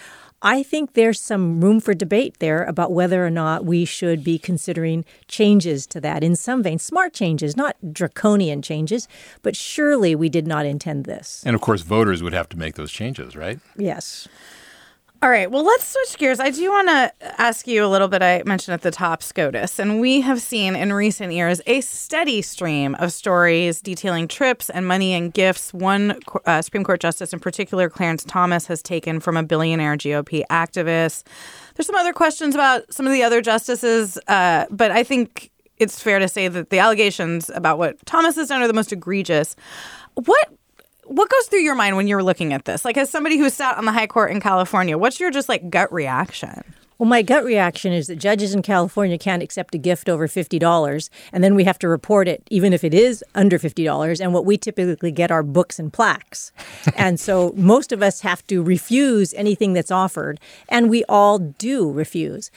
I 0.45 0.61
think 0.61 0.93
there's 0.93 1.19
some 1.19 1.61
room 1.61 1.79
for 1.79 1.93
debate 1.95 2.35
there 2.39 2.63
about 2.65 2.91
whether 2.91 3.25
or 3.25 3.31
not 3.31 3.65
we 3.65 3.85
should 3.85 4.23
be 4.23 4.37
considering 4.37 5.03
changes 5.27 5.87
to 5.87 6.01
that 6.01 6.23
in 6.23 6.35
some 6.35 6.61
vein, 6.61 6.77
smart 6.77 7.13
changes, 7.13 7.57
not 7.57 7.75
draconian 7.91 8.61
changes, 8.61 9.07
but 9.41 9.55
surely 9.55 10.13
we 10.15 10.29
did 10.29 10.45
not 10.45 10.65
intend 10.65 11.05
this. 11.05 11.41
And 11.45 11.55
of 11.55 11.61
course, 11.61 11.81
voters 11.81 12.21
would 12.21 12.33
have 12.33 12.49
to 12.49 12.57
make 12.57 12.75
those 12.75 12.91
changes, 12.91 13.35
right? 13.35 13.59
Yes. 13.77 14.27
All 15.23 15.29
right. 15.29 15.49
Well, 15.49 15.63
let's 15.63 15.87
switch 15.87 16.17
gears. 16.17 16.41
I 16.41 16.49
do 16.49 16.69
want 16.69 16.89
to 16.89 17.41
ask 17.41 17.65
you 17.65 17.85
a 17.85 17.87
little 17.87 18.09
bit. 18.09 18.21
I 18.21 18.43
mentioned 18.45 18.73
at 18.73 18.81
the 18.81 18.91
top 18.91 19.23
SCOTUS, 19.23 19.79
and 19.79 20.01
we 20.01 20.19
have 20.19 20.41
seen 20.41 20.75
in 20.75 20.91
recent 20.91 21.31
years 21.31 21.61
a 21.65 21.79
steady 21.79 22.41
stream 22.41 22.93
of 22.95 23.13
stories 23.13 23.79
detailing 23.79 24.27
trips 24.27 24.69
and 24.69 24.85
money 24.85 25.13
and 25.13 25.33
gifts. 25.33 25.73
One 25.73 26.19
uh, 26.45 26.61
Supreme 26.61 26.83
Court 26.83 26.99
justice, 26.99 27.31
in 27.31 27.39
particular, 27.39 27.89
Clarence 27.89 28.25
Thomas, 28.25 28.67
has 28.67 28.83
taken 28.83 29.21
from 29.21 29.37
a 29.37 29.43
billionaire 29.43 29.95
GOP 29.95 30.43
activist. 30.51 31.23
There's 31.75 31.87
some 31.87 31.95
other 31.95 32.11
questions 32.11 32.53
about 32.53 32.93
some 32.93 33.07
of 33.07 33.13
the 33.13 33.23
other 33.23 33.39
justices, 33.39 34.19
uh, 34.27 34.65
but 34.71 34.91
I 34.91 35.03
think 35.03 35.51
it's 35.77 36.03
fair 36.03 36.19
to 36.19 36.27
say 36.27 36.49
that 36.49 36.69
the 36.69 36.79
allegations 36.79 37.49
about 37.51 37.77
what 37.77 38.05
Thomas 38.05 38.35
has 38.35 38.49
done 38.49 38.61
are 38.61 38.67
the 38.67 38.73
most 38.73 38.91
egregious. 38.91 39.55
What 40.15 40.49
what 41.05 41.29
goes 41.29 41.47
through 41.47 41.61
your 41.61 41.75
mind 41.75 41.97
when 41.97 42.07
you're 42.07 42.23
looking 42.23 42.53
at 42.53 42.65
this? 42.65 42.85
Like, 42.85 42.97
as 42.97 43.09
somebody 43.09 43.37
who 43.37 43.49
sat 43.49 43.77
on 43.77 43.85
the 43.85 43.91
high 43.91 44.07
court 44.07 44.31
in 44.31 44.39
California, 44.39 44.97
what's 44.97 45.19
your 45.19 45.31
just 45.31 45.49
like 45.49 45.69
gut 45.69 45.91
reaction? 45.91 46.63
Well, 46.99 47.09
my 47.09 47.21
gut 47.21 47.43
reaction 47.43 47.91
is 47.91 48.07
that 48.07 48.17
judges 48.17 48.53
in 48.53 48.61
California 48.61 49.17
can't 49.17 49.43
accept 49.43 49.73
a 49.73 49.77
gift 49.77 50.07
over 50.07 50.27
$50, 50.27 51.09
and 51.33 51.43
then 51.43 51.55
we 51.55 51.63
have 51.63 51.79
to 51.79 51.89
report 51.89 52.27
it, 52.27 52.43
even 52.49 52.71
if 52.71 52.83
it 52.83 52.93
is 52.93 53.23
under 53.33 53.57
$50. 53.57 54.21
And 54.21 54.33
what 54.33 54.45
we 54.45 54.57
typically 54.57 55.11
get 55.11 55.31
are 55.31 55.43
books 55.43 55.79
and 55.79 55.91
plaques. 55.91 56.51
and 56.95 57.19
so 57.19 57.51
most 57.57 57.91
of 57.91 58.01
us 58.01 58.21
have 58.21 58.45
to 58.47 58.61
refuse 58.61 59.33
anything 59.33 59.73
that's 59.73 59.91
offered, 59.91 60.39
and 60.69 60.89
we 60.89 61.03
all 61.09 61.39
do 61.39 61.91
refuse. 61.91 62.51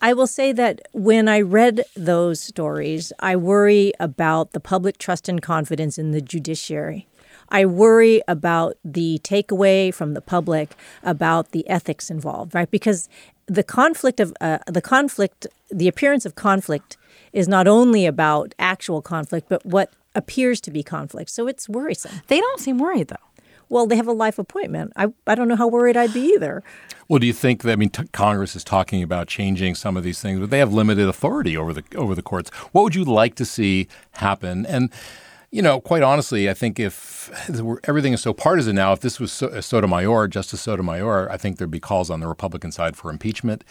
I 0.00 0.14
will 0.14 0.26
say 0.26 0.52
that 0.52 0.80
when 0.92 1.28
I 1.28 1.42
read 1.42 1.84
those 1.94 2.40
stories, 2.40 3.12
I 3.20 3.36
worry 3.36 3.92
about 4.00 4.52
the 4.52 4.60
public 4.60 4.98
trust 4.98 5.28
and 5.28 5.40
confidence 5.40 5.98
in 5.98 6.12
the 6.12 6.22
judiciary. 6.22 7.06
I 7.48 7.66
worry 7.66 8.22
about 8.28 8.76
the 8.84 9.20
takeaway 9.22 9.92
from 9.92 10.14
the 10.14 10.20
public 10.20 10.70
about 11.02 11.52
the 11.52 11.68
ethics 11.68 12.10
involved, 12.10 12.54
right? 12.54 12.70
Because 12.70 13.08
the 13.46 13.62
conflict 13.62 14.20
of 14.20 14.32
uh, 14.40 14.58
the 14.66 14.82
conflict, 14.82 15.46
the 15.70 15.88
appearance 15.88 16.26
of 16.26 16.34
conflict, 16.34 16.96
is 17.32 17.48
not 17.48 17.68
only 17.68 18.06
about 18.06 18.54
actual 18.58 19.02
conflict, 19.02 19.48
but 19.48 19.64
what 19.64 19.92
appears 20.14 20.60
to 20.62 20.70
be 20.70 20.82
conflict. 20.82 21.30
So 21.30 21.46
it's 21.46 21.68
worrisome. 21.68 22.22
They 22.28 22.40
don't 22.40 22.60
seem 22.60 22.78
worried 22.78 23.08
though. 23.08 23.16
Well, 23.68 23.86
they 23.86 23.96
have 23.96 24.06
a 24.06 24.12
life 24.12 24.38
appointment. 24.38 24.92
I, 24.94 25.08
I 25.26 25.34
don't 25.34 25.48
know 25.48 25.56
how 25.56 25.66
worried 25.66 25.96
I'd 25.96 26.14
be 26.14 26.32
either. 26.34 26.62
Well, 27.08 27.18
do 27.18 27.26
you 27.26 27.32
think 27.32 27.62
that 27.62 27.72
I 27.72 27.76
mean 27.76 27.90
t- 27.90 28.06
Congress 28.12 28.54
is 28.54 28.62
talking 28.62 29.02
about 29.02 29.26
changing 29.26 29.74
some 29.74 29.96
of 29.96 30.04
these 30.04 30.20
things, 30.20 30.40
but 30.40 30.50
they 30.50 30.58
have 30.58 30.72
limited 30.72 31.08
authority 31.08 31.56
over 31.56 31.72
the 31.72 31.82
over 31.96 32.14
the 32.14 32.22
courts. 32.22 32.50
What 32.72 32.82
would 32.82 32.94
you 32.94 33.04
like 33.04 33.34
to 33.36 33.44
see 33.44 33.88
happen? 34.12 34.66
And 34.66 34.90
you 35.56 35.62
know, 35.62 35.80
quite 35.80 36.02
honestly, 36.02 36.50
I 36.50 36.54
think 36.54 36.78
if 36.78 37.30
everything 37.84 38.12
is 38.12 38.20
so 38.20 38.34
partisan 38.34 38.76
now, 38.76 38.92
if 38.92 39.00
this 39.00 39.18
was 39.18 39.42
uh, 39.42 39.62
Sotomayor, 39.62 40.28
Justice 40.28 40.60
Sotomayor, 40.60 41.32
I 41.32 41.38
think 41.38 41.56
there'd 41.56 41.70
be 41.70 41.80
calls 41.80 42.10
on 42.10 42.20
the 42.20 42.28
Republican 42.28 42.70
side 42.70 42.94
for 42.94 43.10
impeachment. 43.10 43.64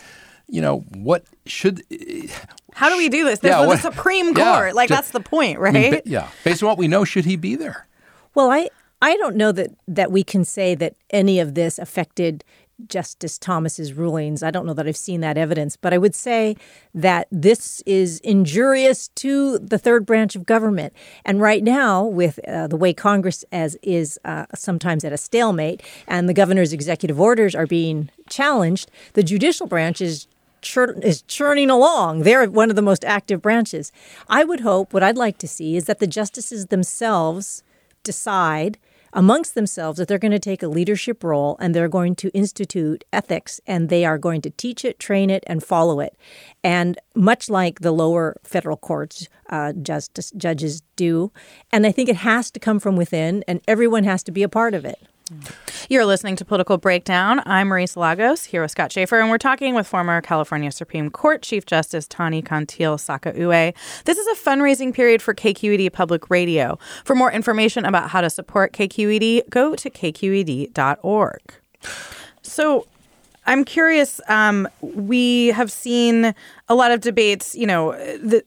You 0.48 0.62
know, 0.62 0.80
what 0.95 1.26
should. 1.45 1.84
Uh, 1.93 2.28
How 2.74 2.89
do 2.89 2.98
we 2.98 3.08
do 3.08 3.24
this? 3.24 3.38
This 3.38 3.50
yeah, 3.52 3.67
what, 3.67 3.84
the 3.84 3.91
Supreme 3.91 4.34
Court. 4.34 4.69
Yeah, 4.69 4.71
like, 4.74 4.89
that's 4.89 5.12
the 5.12 5.19
point, 5.19 5.60
right? 5.60 5.76
I 5.76 5.89
mean, 5.91 6.02
yeah. 6.06 6.30
Based 6.43 6.63
on 6.63 6.69
what 6.69 6.80
we 6.80 6.88
know, 6.88 7.06
should 7.06 7.26
he 7.26 7.36
be 7.36 7.56
there? 7.56 7.86
Well, 8.34 8.50
I, 8.50 8.69
I 9.04 9.15
don't 9.17 9.36
know 9.36 9.52
that, 9.52 9.69
that 9.88 10.12
we 10.12 10.24
can 10.24 10.43
say 10.43 10.74
that 10.74 10.95
any 11.12 11.39
of 11.39 11.54
this 11.54 11.78
affected 11.78 12.43
Justice 12.88 13.38
Thomas's 13.38 13.93
rulings. 13.93 14.43
I 14.43 14.51
don't 14.51 14.65
know 14.65 14.73
that 14.73 14.88
I've 14.88 14.97
seen 14.97 15.21
that 15.21 15.38
evidence, 15.38 15.77
but 15.77 15.93
I 15.93 15.97
would 15.97 16.13
say 16.13 16.55
that 16.93 17.27
this 17.31 17.81
is 17.85 18.19
injurious 18.19 19.07
to 19.09 19.59
the 19.59 19.77
third 19.77 20.05
branch 20.05 20.35
of 20.35 20.45
government. 20.45 20.93
And 21.23 21.39
right 21.39 21.63
now, 21.63 22.03
with 22.03 22.39
uh, 22.47 22.67
the 22.67 22.75
way 22.75 22.93
Congress 22.93 23.45
as 23.51 23.77
is 23.81 24.19
uh, 24.25 24.45
sometimes 24.53 25.03
at 25.05 25.13
a 25.13 25.17
stalemate, 25.17 25.81
and 26.07 26.27
the 26.27 26.33
governor's 26.33 26.73
executive 26.73 27.19
orders 27.19 27.55
are 27.55 27.67
being 27.67 28.09
challenged, 28.29 28.91
the 29.13 29.23
judicial 29.23 29.67
branch 29.67 30.01
is 30.01 30.27
is 31.03 31.21
churning 31.27 31.69
along. 31.69 32.21
They're 32.21 32.49
one 32.49 32.71
of 32.71 32.75
the 32.75 32.81
most 32.81 33.05
active 33.05 33.39
branches. 33.39 33.91
I 34.27 34.43
would 34.43 34.61
hope 34.61 34.93
what 34.93 35.03
I'd 35.03 35.15
like 35.17 35.38
to 35.39 35.47
see 35.47 35.75
is 35.75 35.85
that 35.85 35.99
the 35.99 36.07
justices 36.07 36.67
themselves 36.67 37.61
decide 38.03 38.79
amongst 39.15 39.56
themselves 39.56 39.97
that 39.97 40.08
they're 40.08 40.19
going 40.19 40.32
to 40.32 40.38
take 40.39 40.62
a 40.62 40.67
leadership 40.67 41.23
role 41.23 41.56
and 41.60 41.73
they're 41.73 41.88
going 41.88 42.15
to 42.17 42.30
institute 42.32 43.04
ethics 43.13 43.62
and 43.65 43.88
they 43.89 44.04
are 44.04 44.17
going 44.17 44.41
to 44.41 44.49
teach 44.51 44.84
it, 44.84 44.99
train 44.99 45.30
it, 45.30 45.43
and 45.47 45.63
follow 45.63 46.01
it. 46.01 46.15
And 46.63 46.99
much 47.15 47.49
like 47.49 47.80
the 47.80 47.93
lower 47.93 48.36
federal 48.43 48.78
courts, 48.78 49.30
uh, 49.49 49.71
justice 49.73 50.32
judges 50.36 50.84
do. 50.97 51.32
And 51.71 51.88
I 51.88 51.91
think 51.91 52.10
it 52.10 52.17
has 52.17 52.51
to 52.51 52.60
come 52.60 52.80
from 52.80 52.97
within, 52.97 53.43
and 53.47 53.62
everyone 53.67 54.04
has 54.04 54.21
to 54.23 54.32
be 54.32 54.43
a 54.43 54.49
part 54.49 54.73
of 54.73 54.84
it. 54.84 54.99
You're 55.89 56.05
listening 56.05 56.35
to 56.35 56.45
Political 56.45 56.77
Breakdown. 56.77 57.41
I'm 57.45 57.69
Marisa 57.69 57.97
Lagos 57.97 58.43
here 58.43 58.61
with 58.61 58.69
Scott 58.69 58.91
Shafer, 58.91 59.19
and 59.19 59.29
we're 59.29 59.39
talking 59.39 59.73
with 59.73 59.88
former 59.88 60.21
California 60.21 60.71
Supreme 60.71 61.09
Court 61.09 61.41
Chief 61.41 61.65
Justice 61.65 62.07
Tani 62.07 62.43
Cantil 62.43 62.97
Sakauye. 62.97 63.73
This 64.05 64.19
is 64.19 64.27
a 64.27 64.35
fundraising 64.47 64.93
period 64.93 65.23
for 65.23 65.33
KQED 65.33 65.91
Public 65.93 66.29
Radio. 66.29 66.77
For 67.05 67.15
more 67.15 67.31
information 67.31 67.85
about 67.85 68.11
how 68.11 68.21
to 68.21 68.29
support 68.29 68.71
KQED, 68.73 69.49
go 69.49 69.75
to 69.75 69.89
kqed.org. 69.89 71.41
So, 72.43 72.88
I'm 73.47 73.65
curious. 73.65 74.21
Um, 74.27 74.67
we 74.81 75.47
have 75.47 75.71
seen 75.71 76.35
a 76.69 76.75
lot 76.75 76.91
of 76.91 77.01
debates, 77.01 77.55
you 77.55 77.65
know, 77.65 77.93
the, 77.93 78.43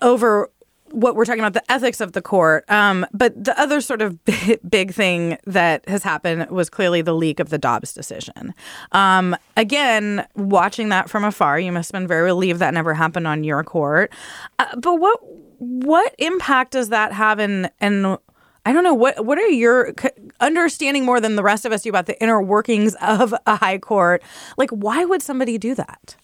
over 0.00 0.50
what 0.90 1.14
we're 1.16 1.24
talking 1.24 1.40
about 1.40 1.54
the 1.54 1.72
ethics 1.72 2.00
of 2.00 2.12
the 2.12 2.22
court. 2.22 2.64
Um, 2.70 3.06
but 3.12 3.42
the 3.42 3.58
other 3.60 3.80
sort 3.80 4.02
of 4.02 4.24
big, 4.24 4.60
big, 4.68 4.92
thing 4.92 5.38
that 5.46 5.86
has 5.88 6.02
happened 6.02 6.50
was 6.50 6.70
clearly 6.70 7.02
the 7.02 7.14
leak 7.14 7.40
of 7.40 7.50
the 7.50 7.58
Dobbs 7.58 7.92
decision. 7.92 8.54
Um, 8.92 9.36
again, 9.56 10.26
watching 10.34 10.88
that 10.88 11.10
from 11.10 11.24
afar, 11.24 11.60
you 11.60 11.72
must 11.72 11.92
have 11.92 12.00
been 12.00 12.08
very 12.08 12.22
relieved 12.22 12.60
that 12.60 12.74
never 12.74 12.94
happened 12.94 13.26
on 13.26 13.44
your 13.44 13.62
court. 13.64 14.12
Uh, 14.58 14.76
but 14.76 14.96
what 14.96 15.18
what 15.58 16.14
impact 16.18 16.72
does 16.72 16.88
that 16.90 17.12
have 17.12 17.40
in 17.40 17.68
and 17.80 18.16
I 18.64 18.72
don't 18.72 18.84
know 18.84 18.94
what 18.94 19.24
what 19.24 19.38
are 19.38 19.48
your 19.48 19.94
understanding 20.40 21.04
more 21.04 21.20
than 21.20 21.36
the 21.36 21.42
rest 21.42 21.64
of 21.64 21.72
us 21.72 21.82
do 21.82 21.88
about 21.88 22.06
the 22.06 22.20
inner 22.22 22.40
workings 22.40 22.94
of 23.00 23.34
a 23.46 23.56
high 23.56 23.78
court? 23.78 24.22
Like, 24.56 24.70
why 24.70 25.04
would 25.04 25.22
somebody 25.22 25.58
do 25.58 25.74
that? 25.74 26.16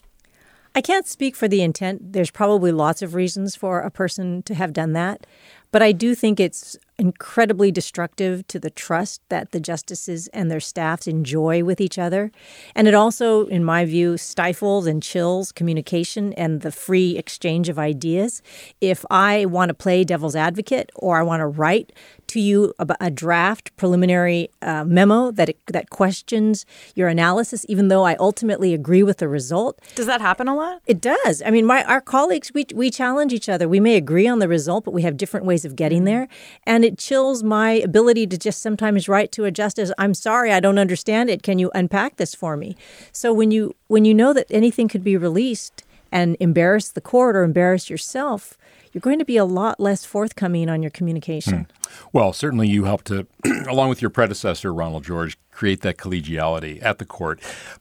I 0.75 0.81
can't 0.81 1.07
speak 1.07 1.37
for 1.37 1.47
the 1.47 1.63
intent. 1.63 2.13
There's 2.13 2.31
probably 2.31 2.73
lots 2.73 3.01
of 3.01 3.15
reasons 3.15 3.55
for 3.55 3.81
a 3.81 3.91
person 3.91 4.43
to 4.45 4.55
have 4.55 4.73
done 4.73 4.93
that. 4.95 5.27
But 5.71 5.83
I 5.83 5.93
do 5.93 6.15
think 6.15 6.41
it's 6.41 6.77
incredibly 6.99 7.71
destructive 7.71 8.47
to 8.49 8.59
the 8.59 8.71
trust 8.71 9.21
that 9.29 9.53
the 9.53 9.61
justices 9.61 10.29
and 10.29 10.51
their 10.51 10.61
staffs 10.61 11.07
enjoy 11.07 11.65
with 11.65 11.81
each 11.81 11.99
other. 11.99 12.31
And 12.75 12.87
it 12.87 12.95
also, 12.95 13.47
in 13.47 13.65
my 13.65 13.85
view, 13.85 14.17
stifles 14.17 14.87
and 14.87 15.03
chills 15.03 15.53
communication 15.53 16.33
and 16.35 16.61
the 16.61 16.73
free 16.73 17.17
exchange 17.17 17.69
of 17.69 17.79
ideas. 17.79 18.43
If 18.81 19.05
I 19.11 19.45
want 19.47 19.71
to 19.71 19.75
play 19.75 20.05
devil's 20.05 20.37
advocate 20.37 20.91
or 20.95 21.19
I 21.19 21.23
want 21.23 21.41
to 21.41 21.47
write 21.47 21.93
to 22.29 22.41
you 22.41 22.73
a 22.79 23.11
draft 23.11 23.77
preliminary 23.77 24.51
uh, 24.63 24.85
memo 24.85 25.31
that 25.31 25.51
it, 25.51 25.59
that 25.67 25.91
questions 25.91 26.65
your 26.95 27.09
analysis, 27.09 27.67
even 27.69 27.89
though 27.89 28.05
I 28.05 28.17
ultimately 28.17 28.73
agree 28.75 29.03
with 29.03 29.19
the 29.19 29.29
result. 29.29 29.81
Does 29.95 30.07
that 30.07 30.21
happen 30.21 30.49
a 30.49 30.55
lot? 30.55 30.81
It 30.87 31.01
does. 31.01 31.43
I 31.45 31.51
mean, 31.51 31.67
my 31.67 31.85
our 31.85 32.01
colleagues 32.01 32.53
we 32.55 32.67
we 32.75 32.91
challenge 32.91 33.33
each 33.33 33.49
other. 33.49 33.69
We 33.69 33.81
may 33.81 33.97
agree 33.97 34.27
on 34.27 34.39
the 34.39 34.49
result, 34.49 34.85
but 34.85 34.93
we 34.93 35.03
have 35.03 35.17
different 35.17 35.47
ways 35.47 35.65
of 35.65 35.77
getting 35.77 35.99
mm-hmm. 35.99 36.07
there, 36.07 36.29
and 36.65 36.84
it 36.85 36.99
chills 36.99 37.43
my 37.43 37.73
ability 37.73 38.27
to 38.29 38.39
just 38.39 38.61
sometimes 38.63 39.09
write 39.09 39.33
to 39.33 39.45
a 39.45 39.51
justice. 39.51 39.93
I'm 39.99 40.15
sorry, 40.15 40.53
I 40.53 40.61
don't 40.61 40.79
understand 40.79 41.31
it. 41.31 41.43
Can 41.43 41.59
you 41.59 41.71
unpack 41.75 42.17
this 42.17 42.35
for 42.35 42.57
me? 42.57 42.77
So 43.13 43.33
when 43.33 43.51
you 43.51 43.75
when 43.89 44.05
you 44.05 44.15
know 44.15 44.33
that 44.33 44.47
anything 44.51 44.89
could 44.89 45.05
be 45.05 45.17
released 45.17 45.85
and 46.13 46.37
embarrass 46.39 46.91
the 46.91 47.01
court 47.01 47.35
or 47.35 47.43
embarrass 47.43 47.91
yourself, 47.91 48.57
you're 48.93 49.01
going 49.01 49.19
to 49.19 49.25
be 49.25 49.37
a 49.37 49.45
lot 49.45 49.81
less 49.81 50.05
forthcoming 50.05 50.71
on 50.71 50.81
your 50.81 50.91
communication. 50.91 51.67
Hmm. 51.67 52.07
Well, 52.13 52.33
certainly 52.33 52.69
you 52.69 52.85
helped 52.85 53.07
to, 53.07 53.27
along 53.69 53.89
with 53.89 54.01
your 54.01 54.11
predecessor, 54.11 54.73
Ronald 54.73 55.03
George, 55.03 55.37
create 55.51 55.81
that 55.81 55.97
collegiality 55.97 56.81
at 56.83 56.99
the 56.99 57.05
court. 57.05 57.41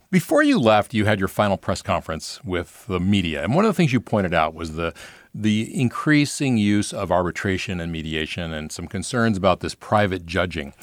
Before 0.09 0.41
you 0.41 0.59
left, 0.59 0.93
you 0.93 1.05
had 1.05 1.19
your 1.19 1.27
final 1.27 1.57
press 1.57 1.83
conference 1.83 2.43
with 2.43 2.87
the 2.87 2.99
media. 2.99 3.43
And 3.43 3.53
one 3.53 3.65
of 3.65 3.69
the 3.69 3.75
things 3.75 3.93
you 3.93 3.99
pointed 3.99 4.33
out 4.33 4.55
was 4.55 4.75
the 4.75 4.93
the 5.34 5.80
increasing 5.80 6.58
use 6.58 6.93
of 6.93 7.12
arbitration 7.12 7.80
and 7.80 7.91
mediation 7.91 8.54
and 8.54 8.72
some 8.72 8.88
concerns 8.88 9.38
about 9.38 9.62
this 9.62 9.74
private 9.74 10.26
judging. 10.26 10.74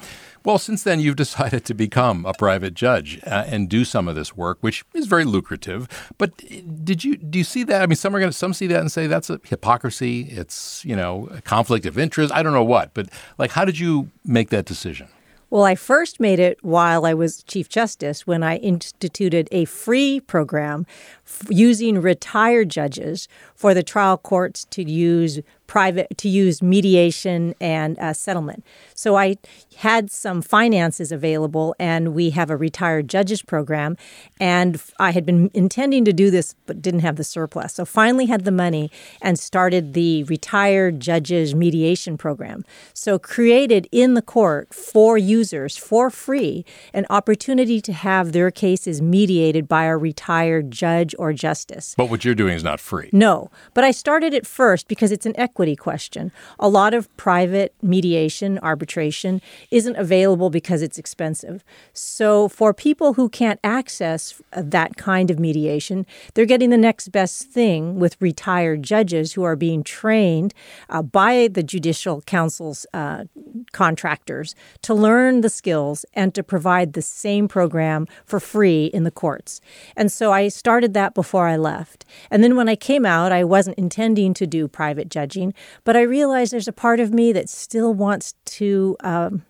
Well, 0.43 0.57
since 0.57 0.83
then, 0.83 0.99
you've 0.99 1.15
decided 1.27 1.65
to 1.65 1.73
become 1.73 2.25
a 2.25 2.33
private 2.33 2.73
judge 2.73 3.19
uh, 3.25 3.45
and 3.47 3.69
do 3.69 3.85
some 3.85 4.07
of 4.07 4.15
this 4.15 4.35
work, 4.35 4.57
which 4.61 4.83
is 4.93 5.07
very 5.07 5.23
lucrative. 5.23 5.87
But 6.17 6.37
did 6.83 7.03
you 7.03 7.15
do 7.15 7.37
you 7.37 7.45
see 7.45 7.63
that? 7.63 7.81
I 7.81 7.85
mean, 7.85 7.95
some 7.95 8.15
are 8.15 8.19
going 8.19 8.31
to 8.31 8.37
some 8.37 8.53
see 8.53 8.67
that 8.67 8.79
and 8.79 8.91
say 8.91 9.07
that's 9.07 9.29
a 9.29 9.39
hypocrisy. 9.43 10.23
It's 10.23 10.83
you 10.83 10.95
know 10.95 11.27
a 11.31 11.41
conflict 11.41 11.85
of 11.85 11.97
interest. 11.97 12.33
I 12.33 12.43
don't 12.43 12.53
know 12.53 12.63
what, 12.63 12.93
but 12.93 13.09
like, 13.37 13.51
how 13.51 13.65
did 13.65 13.79
you 13.79 14.09
make 14.25 14.49
that 14.49 14.65
decision? 14.65 15.07
Well, 15.51 15.65
I 15.65 15.75
first 15.75 16.21
made 16.21 16.39
it 16.39 16.63
while 16.63 17.05
I 17.05 17.13
was 17.13 17.43
Chief 17.43 17.67
Justice 17.67 18.25
when 18.25 18.41
I 18.41 18.55
instituted 18.55 19.49
a 19.51 19.65
free 19.65 20.21
program 20.21 20.85
f- 21.25 21.45
using 21.49 22.01
retired 22.01 22.69
judges 22.69 23.27
for 23.53 23.73
the 23.73 23.83
trial 23.83 24.17
courts 24.17 24.63
to 24.69 24.89
use 24.89 25.41
private 25.71 26.17
to 26.17 26.27
use 26.27 26.61
mediation 26.61 27.55
and 27.61 27.97
uh, 27.99 28.11
settlement. 28.11 28.61
So 28.93 29.15
I 29.15 29.37
had 29.77 30.11
some 30.11 30.41
finances 30.41 31.13
available, 31.13 31.73
and 31.79 32.13
we 32.13 32.31
have 32.31 32.49
a 32.49 32.57
retired 32.57 33.07
judges 33.07 33.41
program. 33.41 33.95
And 34.37 34.81
I 34.99 35.11
had 35.11 35.25
been 35.25 35.49
intending 35.53 36.03
to 36.03 36.11
do 36.11 36.29
this, 36.29 36.55
but 36.65 36.81
didn't 36.81 36.99
have 36.99 37.15
the 37.15 37.23
surplus. 37.23 37.75
So 37.75 37.85
finally 37.85 38.25
had 38.25 38.43
the 38.43 38.51
money 38.51 38.91
and 39.21 39.39
started 39.39 39.93
the 39.93 40.25
retired 40.25 40.99
judges 40.99 41.55
mediation 41.55 42.17
program. 42.17 42.65
So 42.93 43.17
created 43.17 43.87
in 43.93 44.13
the 44.13 44.21
court 44.21 44.73
for 44.73 45.17
users 45.17 45.77
for 45.77 46.09
free 46.09 46.65
an 46.93 47.05
opportunity 47.09 47.79
to 47.79 47.93
have 47.93 48.33
their 48.33 48.51
cases 48.51 49.01
mediated 49.01 49.69
by 49.69 49.85
a 49.85 49.95
retired 49.95 50.69
judge 50.69 51.15
or 51.17 51.31
justice. 51.31 51.95
But 51.97 52.09
what 52.09 52.25
you're 52.25 52.35
doing 52.35 52.55
is 52.55 52.63
not 52.63 52.81
free. 52.81 53.09
No, 53.13 53.49
but 53.73 53.85
I 53.85 53.91
started 53.91 54.33
it 54.33 54.45
first 54.45 54.89
because 54.89 55.13
it's 55.13 55.25
an 55.25 55.39
equity 55.39 55.60
question. 55.75 56.31
A 56.59 56.67
lot 56.67 56.93
of 56.93 57.15
private 57.17 57.73
mediation, 57.81 58.59
arbitration 58.59 59.41
isn't 59.69 59.95
available 59.95 60.49
because 60.49 60.81
it's 60.81 60.97
expensive. 60.97 61.63
So 61.93 62.47
for 62.47 62.73
people 62.73 63.13
who 63.13 63.29
can't 63.29 63.59
access 63.63 64.41
that 64.51 64.97
kind 64.97 65.29
of 65.29 65.39
mediation, 65.39 66.05
they're 66.33 66.45
getting 66.45 66.69
the 66.69 66.77
next 66.77 67.09
best 67.09 67.49
thing 67.49 67.99
with 67.99 68.17
retired 68.19 68.83
judges 68.83 69.33
who 69.33 69.43
are 69.43 69.55
being 69.55 69.83
trained 69.83 70.53
uh, 70.89 71.01
by 71.01 71.47
the 71.51 71.63
Judicial 71.63 72.21
Council's 72.21 72.85
uh, 72.93 73.25
contractors 73.71 74.55
to 74.81 74.93
learn 74.93 75.41
the 75.41 75.49
skills 75.49 76.05
and 76.13 76.33
to 76.33 76.43
provide 76.43 76.93
the 76.93 77.01
same 77.01 77.47
program 77.47 78.07
for 78.25 78.39
free 78.39 78.85
in 78.85 79.03
the 79.03 79.11
courts. 79.11 79.61
And 79.95 80.11
so 80.11 80.31
I 80.31 80.47
started 80.47 80.93
that 80.93 81.13
before 81.13 81.47
I 81.47 81.57
left. 81.57 82.05
And 82.29 82.43
then 82.43 82.55
when 82.55 82.69
I 82.69 82.75
came 82.75 83.05
out, 83.05 83.31
I 83.31 83.43
wasn't 83.43 83.77
intending 83.77 84.33
to 84.35 84.47
do 84.47 84.67
private 84.67 85.09
judging, 85.09 85.50
but 85.83 85.95
I 85.95 86.01
realize 86.01 86.51
there's 86.51 86.67
a 86.67 86.73
part 86.73 86.99
of 86.99 87.13
me 87.13 87.31
that 87.33 87.49
still 87.49 87.93
wants 87.93 88.33
to. 88.45 88.95
Um, 89.03 89.43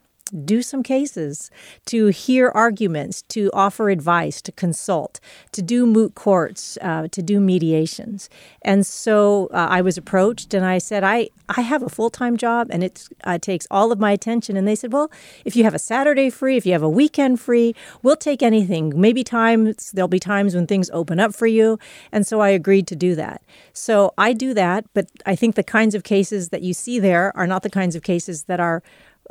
do 0.46 0.62
some 0.62 0.84
cases, 0.84 1.52
to 1.86 2.08
hear 2.08 2.50
arguments, 2.50 3.22
to 3.24 3.50
offer 3.54 3.90
advice, 3.90 4.42
to 4.42 4.52
consult, 4.52 5.20
to 5.52 5.62
do 5.62 5.86
moot 5.86 6.16
courts, 6.16 6.78
uh, 6.82 7.08
to 7.12 7.22
do 7.22 7.40
mediations. 7.40 8.30
And 8.62 8.86
so 8.86 9.48
uh, 9.52 9.68
I 9.70 9.82
was 9.82 9.98
approached 9.98 10.54
and 10.54 10.66
I 10.66 10.78
said, 10.78 11.04
I, 11.04 11.30
I 11.50 11.62
have 11.62 11.84
a 11.84 11.90
full 11.90 12.10
time 12.10 12.38
job 12.38 12.68
and 12.70 12.84
it 12.84 13.08
uh, 13.24 13.38
takes 13.38 13.68
all 13.70 13.92
of 13.92 14.00
my 14.00 14.12
attention. 14.12 14.56
And 14.56 14.68
they 14.68 14.76
said, 14.76 14.94
Well, 14.94 15.12
if 15.46 15.56
you 15.56 15.64
have 15.64 15.76
a 15.76 15.80
Saturday 15.80 16.30
free, 16.30 16.58
if 16.58 16.66
you 16.66 16.72
have 16.74 16.84
a 16.84 16.90
weekend 16.90 17.40
free, 17.40 17.76
we'll 18.02 18.16
take 18.16 18.42
anything. 18.42 18.94
Maybe 19.00 19.24
times, 19.24 19.92
there'll 19.92 20.08
be 20.08 20.20
times 20.20 20.56
when 20.56 20.68
things 20.68 20.90
open 20.92 21.20
up 21.20 21.34
for 21.34 21.48
you. 21.48 21.78
And 22.12 22.26
so 22.26 22.40
I 22.40 22.50
agreed 22.50 22.88
to 22.88 22.96
do 22.96 23.16
that. 23.16 23.42
So 23.74 24.14
I 24.18 24.34
do 24.34 24.54
that, 24.54 24.86
but 24.94 25.08
I 25.26 25.36
think 25.36 25.56
the 25.56 25.64
kinds 25.64 25.96
of 25.96 26.04
cases 26.04 26.50
that 26.50 26.62
you 26.62 26.74
see 26.74 27.00
there 27.00 27.36
are 27.36 27.48
not 27.48 27.64
the 27.64 27.70
kinds 27.70 27.96
of 27.96 28.04
cases 28.04 28.44
that 28.44 28.60
are 28.60 28.84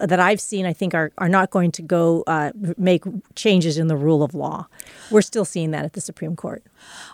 that 0.06 0.20
I've 0.20 0.40
seen, 0.40 0.66
I 0.66 0.72
think, 0.72 0.94
are, 0.94 1.12
are 1.18 1.28
not 1.28 1.50
going 1.50 1.72
to 1.72 1.82
go 1.82 2.24
uh, 2.26 2.52
make 2.76 3.04
changes 3.34 3.78
in 3.78 3.88
the 3.88 3.96
rule 3.96 4.22
of 4.22 4.34
law. 4.34 4.66
We're 5.10 5.22
still 5.22 5.44
seeing 5.44 5.70
that 5.72 5.84
at 5.84 5.92
the 5.92 6.00
Supreme 6.00 6.36
Court. 6.36 6.64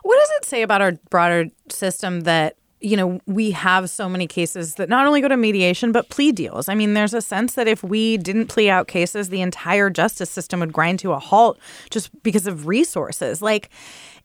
What 0.03 0.19
does 0.19 0.31
it 0.39 0.45
say 0.45 0.63
about 0.63 0.83
our 0.83 0.93
broader 1.11 1.47
system 1.69 2.21
that 2.21 2.57
you 2.81 2.97
know, 2.97 3.21
we 3.27 3.53
have 3.53 3.89
so 3.89 4.09
many 4.09 4.27
cases 4.27 4.75
that 4.75 4.89
not 4.89 5.07
only 5.07 5.21
go 5.21 5.29
to 5.29 5.37
mediation, 5.37 5.93
but 5.93 6.09
plea 6.11 6.31
deals. 6.31 6.69
I 6.69 6.75
mean, 6.75 6.95
there's 6.95 7.15
a 7.15 7.23
sense 7.23 7.55
that 7.55 7.67
if 7.67 7.83
we 7.83 8.19
didn't 8.19 8.47
plea 8.47 8.69
out 8.69 8.87
cases, 8.87 9.29
the 9.29 9.41
entire 9.41 9.89
justice 9.89 10.31
system 10.31 10.61
would 10.61 10.73
grind 10.73 10.99
to 11.01 11.13
a 11.13 11.19
halt 11.19 11.59
just 11.91 12.11
because 12.23 12.47
of 12.47 12.67
resources. 12.67 13.41
Like, 13.41 13.71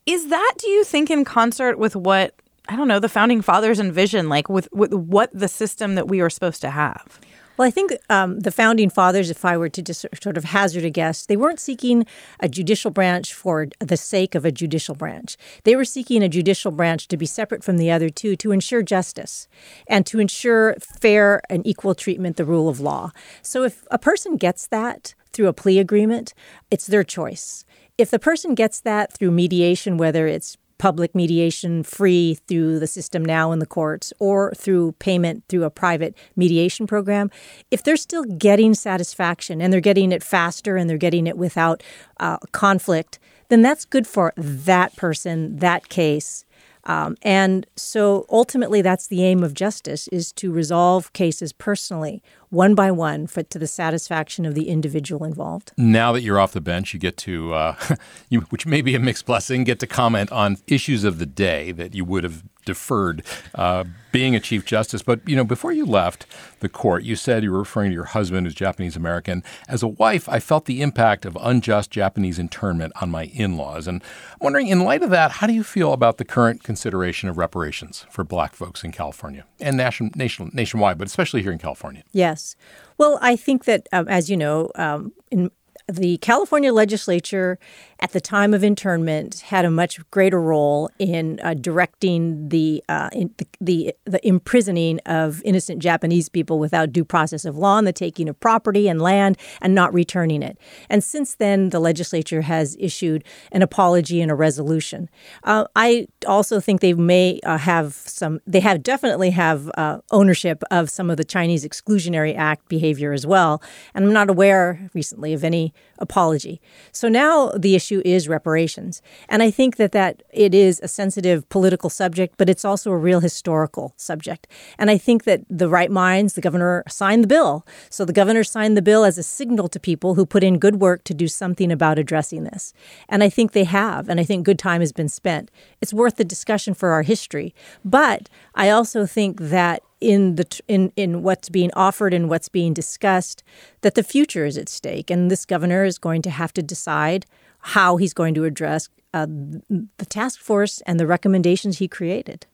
is 0.05 0.27
that, 0.27 0.53
do 0.57 0.69
you 0.69 0.83
think, 0.83 1.09
in 1.09 1.23
concert 1.23 1.79
with 1.79 1.95
what, 1.95 2.35
I 2.67 2.75
don't 2.75 2.87
know, 2.87 2.99
the 2.99 3.09
founding 3.09 3.41
fathers 3.41 3.79
envisioned, 3.79 4.29
like 4.29 4.49
with, 4.49 4.67
with 4.73 4.93
what 4.93 5.29
the 5.33 5.47
system 5.47 5.95
that 5.95 6.07
we 6.07 6.19
are 6.19 6.29
supposed 6.29 6.61
to 6.61 6.71
have? 6.71 7.19
Well, 7.57 7.67
I 7.67 7.71
think 7.71 7.91
um, 8.09 8.39
the 8.39 8.51
founding 8.51 8.89
fathers, 8.89 9.29
if 9.29 9.43
I 9.45 9.57
were 9.57 9.69
to 9.69 9.81
just 9.81 10.05
sort 10.21 10.37
of 10.37 10.45
hazard 10.45 10.83
a 10.85 10.89
guess, 10.89 11.25
they 11.25 11.37
weren't 11.37 11.59
seeking 11.59 12.05
a 12.39 12.47
judicial 12.47 12.91
branch 12.91 13.33
for 13.33 13.67
the 13.79 13.97
sake 13.97 14.35
of 14.35 14.45
a 14.45 14.51
judicial 14.51 14.95
branch. 14.95 15.37
They 15.63 15.75
were 15.75 15.85
seeking 15.85 16.23
a 16.23 16.29
judicial 16.29 16.71
branch 16.71 17.07
to 17.09 17.17
be 17.17 17.25
separate 17.25 17.63
from 17.63 17.77
the 17.77 17.91
other 17.91 18.09
two 18.09 18.35
to 18.37 18.51
ensure 18.51 18.81
justice 18.81 19.47
and 19.87 20.05
to 20.07 20.19
ensure 20.19 20.75
fair 20.79 21.41
and 21.49 21.65
equal 21.67 21.93
treatment, 21.93 22.37
the 22.37 22.45
rule 22.45 22.69
of 22.69 22.79
law. 22.79 23.11
So 23.41 23.63
if 23.63 23.85
a 23.91 23.99
person 23.99 24.37
gets 24.37 24.67
that 24.67 25.13
through 25.33 25.47
a 25.47 25.53
plea 25.53 25.79
agreement, 25.79 26.33
it's 26.69 26.87
their 26.87 27.03
choice. 27.03 27.65
If 27.97 28.09
the 28.09 28.19
person 28.19 28.55
gets 28.55 28.79
that 28.81 29.13
through 29.13 29.31
mediation, 29.31 29.97
whether 29.97 30.25
it's 30.25 30.57
public 30.81 31.13
mediation 31.13 31.83
free 31.83 32.33
through 32.47 32.79
the 32.79 32.87
system 32.87 33.23
now 33.23 33.51
in 33.51 33.59
the 33.59 33.67
courts 33.67 34.11
or 34.17 34.51
through 34.55 34.91
payment 34.93 35.43
through 35.47 35.63
a 35.63 35.69
private 35.69 36.17
mediation 36.35 36.87
program, 36.87 37.29
if 37.69 37.83
they're 37.83 37.95
still 37.95 38.23
getting 38.23 38.73
satisfaction 38.73 39.61
and 39.61 39.71
they're 39.71 39.79
getting 39.79 40.11
it 40.11 40.23
faster 40.23 40.77
and 40.77 40.89
they're 40.89 40.97
getting 40.97 41.27
it 41.27 41.37
without 41.37 41.83
uh, 42.19 42.37
conflict, 42.51 43.19
then 43.49 43.61
that's 43.61 43.85
good 43.85 44.07
for 44.07 44.33
that 44.35 44.95
person, 44.95 45.57
that 45.57 45.87
case. 45.87 46.45
Um, 46.85 47.15
and 47.21 47.67
so 47.75 48.25
ultimately, 48.29 48.81
that's 48.81 49.07
the 49.07 49.23
aim 49.23 49.43
of 49.43 49.53
justice: 49.53 50.07
is 50.09 50.31
to 50.33 50.51
resolve 50.51 51.13
cases 51.13 51.53
personally 51.53 52.21
one 52.49 52.75
by 52.75 52.91
one 52.91 53.27
for 53.27 53.43
to 53.43 53.57
the 53.57 53.67
satisfaction 53.67 54.45
of 54.45 54.55
the 54.55 54.67
individual 54.67 55.23
involved. 55.23 55.71
Now 55.77 56.11
that 56.11 56.21
you're 56.21 56.39
off 56.39 56.51
the 56.51 56.61
bench, 56.61 56.93
you 56.93 56.99
get 56.99 57.17
to, 57.17 57.53
uh, 57.53 57.75
you, 58.29 58.41
which 58.49 58.65
may 58.65 58.81
be 58.81 58.93
a 58.93 58.99
mixed 58.99 59.25
blessing, 59.25 59.63
get 59.63 59.79
to 59.79 59.87
comment 59.87 60.31
on 60.31 60.57
issues 60.67 61.03
of 61.03 61.17
the 61.17 61.25
day 61.25 61.71
that 61.71 61.95
you 61.95 62.05
would 62.05 62.23
have 62.23 62.43
deferred 62.65 63.23
uh, 63.55 63.83
being 64.11 64.35
a 64.35 64.39
chief 64.39 64.65
justice. 64.65 65.01
But 65.01 65.27
you 65.27 65.35
know, 65.35 65.43
before 65.43 65.71
you 65.71 65.85
left 65.85 66.25
the 66.59 66.69
court, 66.69 67.03
you 67.03 67.15
said 67.15 67.43
you 67.43 67.51
were 67.51 67.59
referring 67.59 67.91
to 67.91 67.95
your 67.95 68.05
husband, 68.05 68.45
who's 68.45 68.53
Japanese 68.53 68.95
American. 68.95 69.43
As 69.67 69.83
a 69.83 69.87
wife, 69.87 70.27
I 70.29 70.39
felt 70.39 70.65
the 70.65 70.81
impact 70.81 71.25
of 71.25 71.37
unjust 71.41 71.91
Japanese 71.91 72.39
internment 72.39 72.93
on 73.01 73.09
my 73.09 73.25
in-laws, 73.25 73.87
and 73.87 74.01
I'm 74.33 74.39
wondering, 74.41 74.67
in 74.67 74.83
light 74.83 75.03
of 75.03 75.09
that, 75.11 75.31
how 75.31 75.47
do 75.47 75.53
you 75.53 75.63
feel 75.63 75.93
about 75.93 76.17
the 76.17 76.25
current 76.25 76.63
consideration 76.63 77.29
of 77.29 77.37
reparations 77.37 78.05
for 78.09 78.23
Black 78.23 78.53
folks 78.53 78.83
in 78.83 78.91
California 78.91 79.45
and 79.59 79.77
nation, 79.77 80.11
nation, 80.15 80.51
nationwide, 80.53 80.97
but 80.97 81.07
especially 81.07 81.41
here 81.41 81.51
in 81.51 81.59
California? 81.59 82.03
Yes. 82.11 82.55
Well, 82.97 83.17
I 83.21 83.35
think 83.35 83.65
that, 83.65 83.87
um, 83.91 84.07
as 84.07 84.29
you 84.29 84.37
know, 84.37 84.71
um, 84.75 85.13
in 85.31 85.51
the 85.87 86.17
California 86.17 86.71
legislature 86.71 87.59
at 88.01 88.13
the 88.13 88.21
time 88.21 88.53
of 88.53 88.63
internment 88.63 89.41
had 89.41 89.63
a 89.63 89.69
much 89.69 89.99
greater 90.09 90.41
role 90.41 90.89
in 90.97 91.39
uh, 91.43 91.53
directing 91.53 92.49
the, 92.49 92.83
uh, 92.89 93.09
in 93.13 93.29
the, 93.37 93.47
the, 93.61 93.95
the 94.05 94.27
imprisoning 94.27 94.99
of 95.05 95.41
innocent 95.45 95.79
Japanese 95.79 96.27
people 96.27 96.57
without 96.57 96.91
due 96.91 97.05
process 97.05 97.45
of 97.45 97.55
law 97.55 97.77
and 97.77 97.85
the 97.85 97.93
taking 97.93 98.27
of 98.27 98.39
property 98.39 98.87
and 98.87 98.99
land 99.01 99.37
and 99.61 99.75
not 99.75 99.93
returning 99.93 100.41
it. 100.41 100.57
And 100.89 101.03
since 101.03 101.35
then, 101.35 101.69
the 101.69 101.79
legislature 101.79 102.41
has 102.41 102.75
issued 102.79 103.23
an 103.51 103.61
apology 103.61 104.19
and 104.19 104.31
a 104.31 104.35
resolution. 104.35 105.07
Uh, 105.43 105.65
I 105.75 106.07
also 106.25 106.59
think 106.59 106.81
they 106.81 106.93
may 106.93 107.39
uh, 107.43 107.59
have 107.59 107.93
some. 107.93 108.39
They 108.47 108.61
have 108.61 108.81
definitely 108.81 109.29
have 109.31 109.69
uh, 109.77 109.99
ownership 110.09 110.63
of 110.71 110.89
some 110.89 111.11
of 111.11 111.17
the 111.17 111.23
Chinese 111.23 111.63
Exclusionary 111.63 112.35
Act 112.35 112.67
behavior 112.67 113.13
as 113.13 113.27
well. 113.27 113.61
And 113.93 114.05
I'm 114.05 114.13
not 114.13 114.29
aware 114.29 114.89
recently 114.93 115.33
of 115.33 115.43
any 115.43 115.73
apology. 115.99 116.59
So 116.91 117.07
now 117.07 117.49
the 117.49 117.75
issue 117.75 117.90
is 118.05 118.29
reparations. 118.29 119.01
And 119.27 119.43
I 119.43 119.51
think 119.51 119.75
that 119.75 119.91
that 119.91 120.23
it 120.31 120.55
is 120.55 120.79
a 120.81 120.87
sensitive 120.87 121.47
political 121.49 121.89
subject, 121.89 122.35
but 122.37 122.49
it's 122.49 122.63
also 122.63 122.91
a 122.91 122.97
real 122.97 123.19
historical 123.19 123.93
subject. 123.97 124.47
And 124.77 124.89
I 124.89 124.97
think 124.97 125.23
that 125.25 125.41
the 125.49 125.67
right 125.67 125.91
minds, 125.91 126.33
the 126.33 126.41
governor 126.41 126.83
signed 126.87 127.23
the 127.23 127.27
bill. 127.27 127.65
So 127.89 128.05
the 128.05 128.13
governor 128.13 128.43
signed 128.43 128.77
the 128.77 128.81
bill 128.81 129.03
as 129.03 129.17
a 129.17 129.23
signal 129.23 129.67
to 129.69 129.79
people 129.79 130.15
who 130.15 130.25
put 130.25 130.43
in 130.43 130.59
good 130.59 130.77
work 130.77 131.03
to 131.05 131.13
do 131.13 131.27
something 131.27 131.71
about 131.71 131.99
addressing 131.99 132.43
this. 132.45 132.73
And 133.09 133.23
I 133.23 133.29
think 133.29 133.51
they 133.51 133.65
have. 133.65 134.07
And 134.07 134.19
I 134.19 134.23
think 134.23 134.45
good 134.45 134.59
time 134.59 134.81
has 134.81 134.91
been 134.91 135.09
spent. 135.09 135.51
It's 135.81 135.93
worth 135.93 136.15
the 136.15 136.23
discussion 136.23 136.73
for 136.73 136.91
our 136.91 137.03
history. 137.03 137.53
But 137.83 138.29
I 138.55 138.69
also 138.69 139.05
think 139.05 139.39
that 139.39 139.83
in 140.01 140.35
the 140.35 140.61
in 140.67 140.91
in 140.95 141.21
what's 141.21 141.47
being 141.47 141.71
offered 141.75 142.13
and 142.13 142.27
what's 142.27 142.49
being 142.49 142.73
discussed 142.73 143.43
that 143.81 143.93
the 143.93 144.03
future 144.03 144.45
is 144.45 144.57
at 144.57 144.67
stake 144.67 145.11
and 145.11 145.29
this 145.29 145.45
governor 145.45 145.85
is 145.85 145.99
going 145.99 146.23
to 146.23 146.31
have 146.31 146.51
to 146.51 146.63
decide 146.63 147.25
how 147.61 147.97
he's 147.97 148.13
going 148.13 148.33
to 148.35 148.43
address 148.43 148.89
uh, 149.13 149.25
the 149.27 150.05
task 150.07 150.39
force 150.39 150.81
and 150.81 150.99
the 150.99 151.07
recommendations 151.07 151.77
he 151.79 151.87
created 151.87 152.45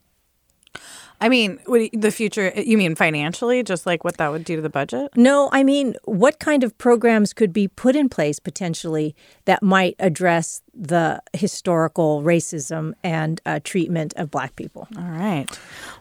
I 1.20 1.30
mean, 1.30 1.60
the 1.94 2.12
future, 2.12 2.54
you 2.56 2.78
mean 2.78 2.94
financially, 2.94 3.64
just 3.64 3.88
like 3.88 4.04
what 4.04 4.18
that 4.18 4.32
would 4.32 4.44
do 4.44 4.56
to 4.56 4.62
the 4.62 4.70
budget? 4.70 5.10
No, 5.16 5.50
I 5.52 5.64
mean, 5.64 5.96
what 6.06 6.38
kind 6.40 6.64
of 6.64 6.78
programs 6.78 7.34
could 7.34 7.52
be 7.52 7.68
put 7.68 7.96
in 7.96 8.08
place 8.08 8.38
potentially 8.38 9.16
that 9.46 9.64
might 9.64 9.96
address 9.98 10.62
the 10.76 11.24
historical 11.34 12.22
racism 12.22 12.94
and 13.04 13.42
uh, 13.48 13.60
treatment 13.64 14.14
of 14.16 14.30
black 14.30 14.56
people? 14.56 14.88
All 14.96 15.04
right. 15.06 15.48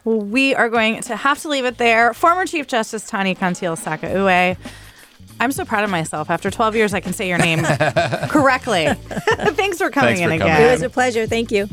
Well, 0.05 0.21
we 0.21 0.53
are 0.53 0.69
going 0.69 1.01
to 1.01 1.15
have 1.15 1.41
to 1.41 1.49
leave 1.49 1.65
it 1.65 1.79
there. 1.79 2.13
Former 2.13 2.45
Chief 2.45 2.67
Justice 2.67 3.07
Tani 3.07 3.33
Cantil 3.33 3.75
Sakauye 3.75 4.55
I'm 5.39 5.51
so 5.51 5.65
proud 5.65 5.83
of 5.83 5.89
myself. 5.89 6.29
After 6.29 6.49
12 6.49 6.75
years, 6.75 6.93
I 6.93 6.99
can 6.99 7.13
say 7.13 7.27
your 7.27 7.37
name 7.37 7.63
correctly. 8.29 8.85
Thanks 9.53 9.77
for 9.77 9.89
coming 9.89 10.15
Thanks 10.15 10.21
in 10.21 10.29
for 10.29 10.45
again. 10.45 10.61
It 10.61 10.71
was 10.71 10.81
a 10.81 10.89
pleasure. 10.89 11.27
Thank 11.27 11.51
you. 11.51 11.67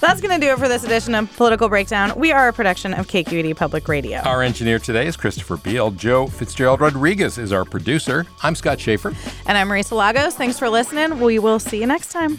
That's 0.00 0.20
going 0.20 0.38
to 0.38 0.44
do 0.44 0.52
it 0.52 0.58
for 0.58 0.68
this 0.68 0.84
edition 0.84 1.14
of 1.14 1.34
Political 1.36 1.68
Breakdown. 1.68 2.12
We 2.16 2.32
are 2.32 2.48
a 2.48 2.52
production 2.52 2.94
of 2.94 3.08
KQED 3.08 3.56
Public 3.56 3.88
Radio. 3.88 4.18
Our 4.20 4.42
engineer 4.42 4.78
today 4.78 5.06
is 5.06 5.16
Christopher 5.16 5.56
Beal. 5.56 5.90
Joe 5.90 6.26
Fitzgerald 6.26 6.80
Rodriguez 6.80 7.38
is 7.38 7.52
our 7.52 7.64
producer. 7.64 8.26
I'm 8.42 8.54
Scott 8.54 8.78
Shafer. 8.80 9.14
And 9.46 9.58
I'm 9.58 9.68
Marisa 9.68 9.96
Lagos. 9.96 10.34
Thanks 10.36 10.58
for 10.58 10.68
listening. 10.68 11.20
We 11.20 11.38
will 11.38 11.58
see 11.58 11.80
you 11.80 11.86
next 11.86 12.12
time. 12.12 12.38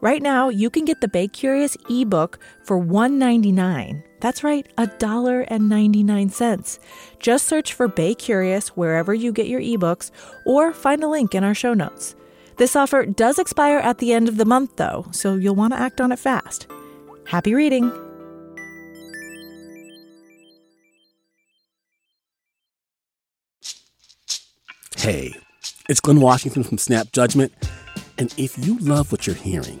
Right 0.00 0.22
now, 0.22 0.48
you 0.48 0.70
can 0.70 0.86
get 0.86 1.02
the 1.02 1.08
Bay 1.08 1.28
Curious 1.28 1.76
ebook 1.90 2.38
for 2.64 2.82
$1.99. 2.82 4.02
That's 4.20 4.42
right, 4.42 4.66
$1.99. 4.76 6.78
Just 7.18 7.46
search 7.46 7.74
for 7.74 7.86
Bay 7.86 8.14
Curious 8.14 8.68
wherever 8.68 9.12
you 9.12 9.30
get 9.30 9.46
your 9.46 9.60
ebooks 9.60 10.10
or 10.46 10.72
find 10.72 11.04
a 11.04 11.08
link 11.08 11.34
in 11.34 11.44
our 11.44 11.54
show 11.54 11.74
notes. 11.74 12.14
This 12.56 12.76
offer 12.76 13.04
does 13.04 13.38
expire 13.38 13.78
at 13.78 13.98
the 13.98 14.14
end 14.14 14.28
of 14.28 14.38
the 14.38 14.46
month, 14.46 14.76
though, 14.76 15.06
so 15.10 15.34
you'll 15.34 15.54
want 15.54 15.74
to 15.74 15.80
act 15.80 16.00
on 16.00 16.12
it 16.12 16.18
fast. 16.18 16.66
Happy 17.26 17.54
reading! 17.54 17.92
Hey, 24.96 25.32
it's 25.88 26.00
Glynn 26.00 26.20
Washington 26.20 26.62
from 26.62 26.76
Snap 26.76 27.10
Judgment. 27.12 27.54
And 28.18 28.34
if 28.36 28.62
you 28.62 28.76
love 28.80 29.10
what 29.10 29.26
you're 29.26 29.34
hearing, 29.34 29.80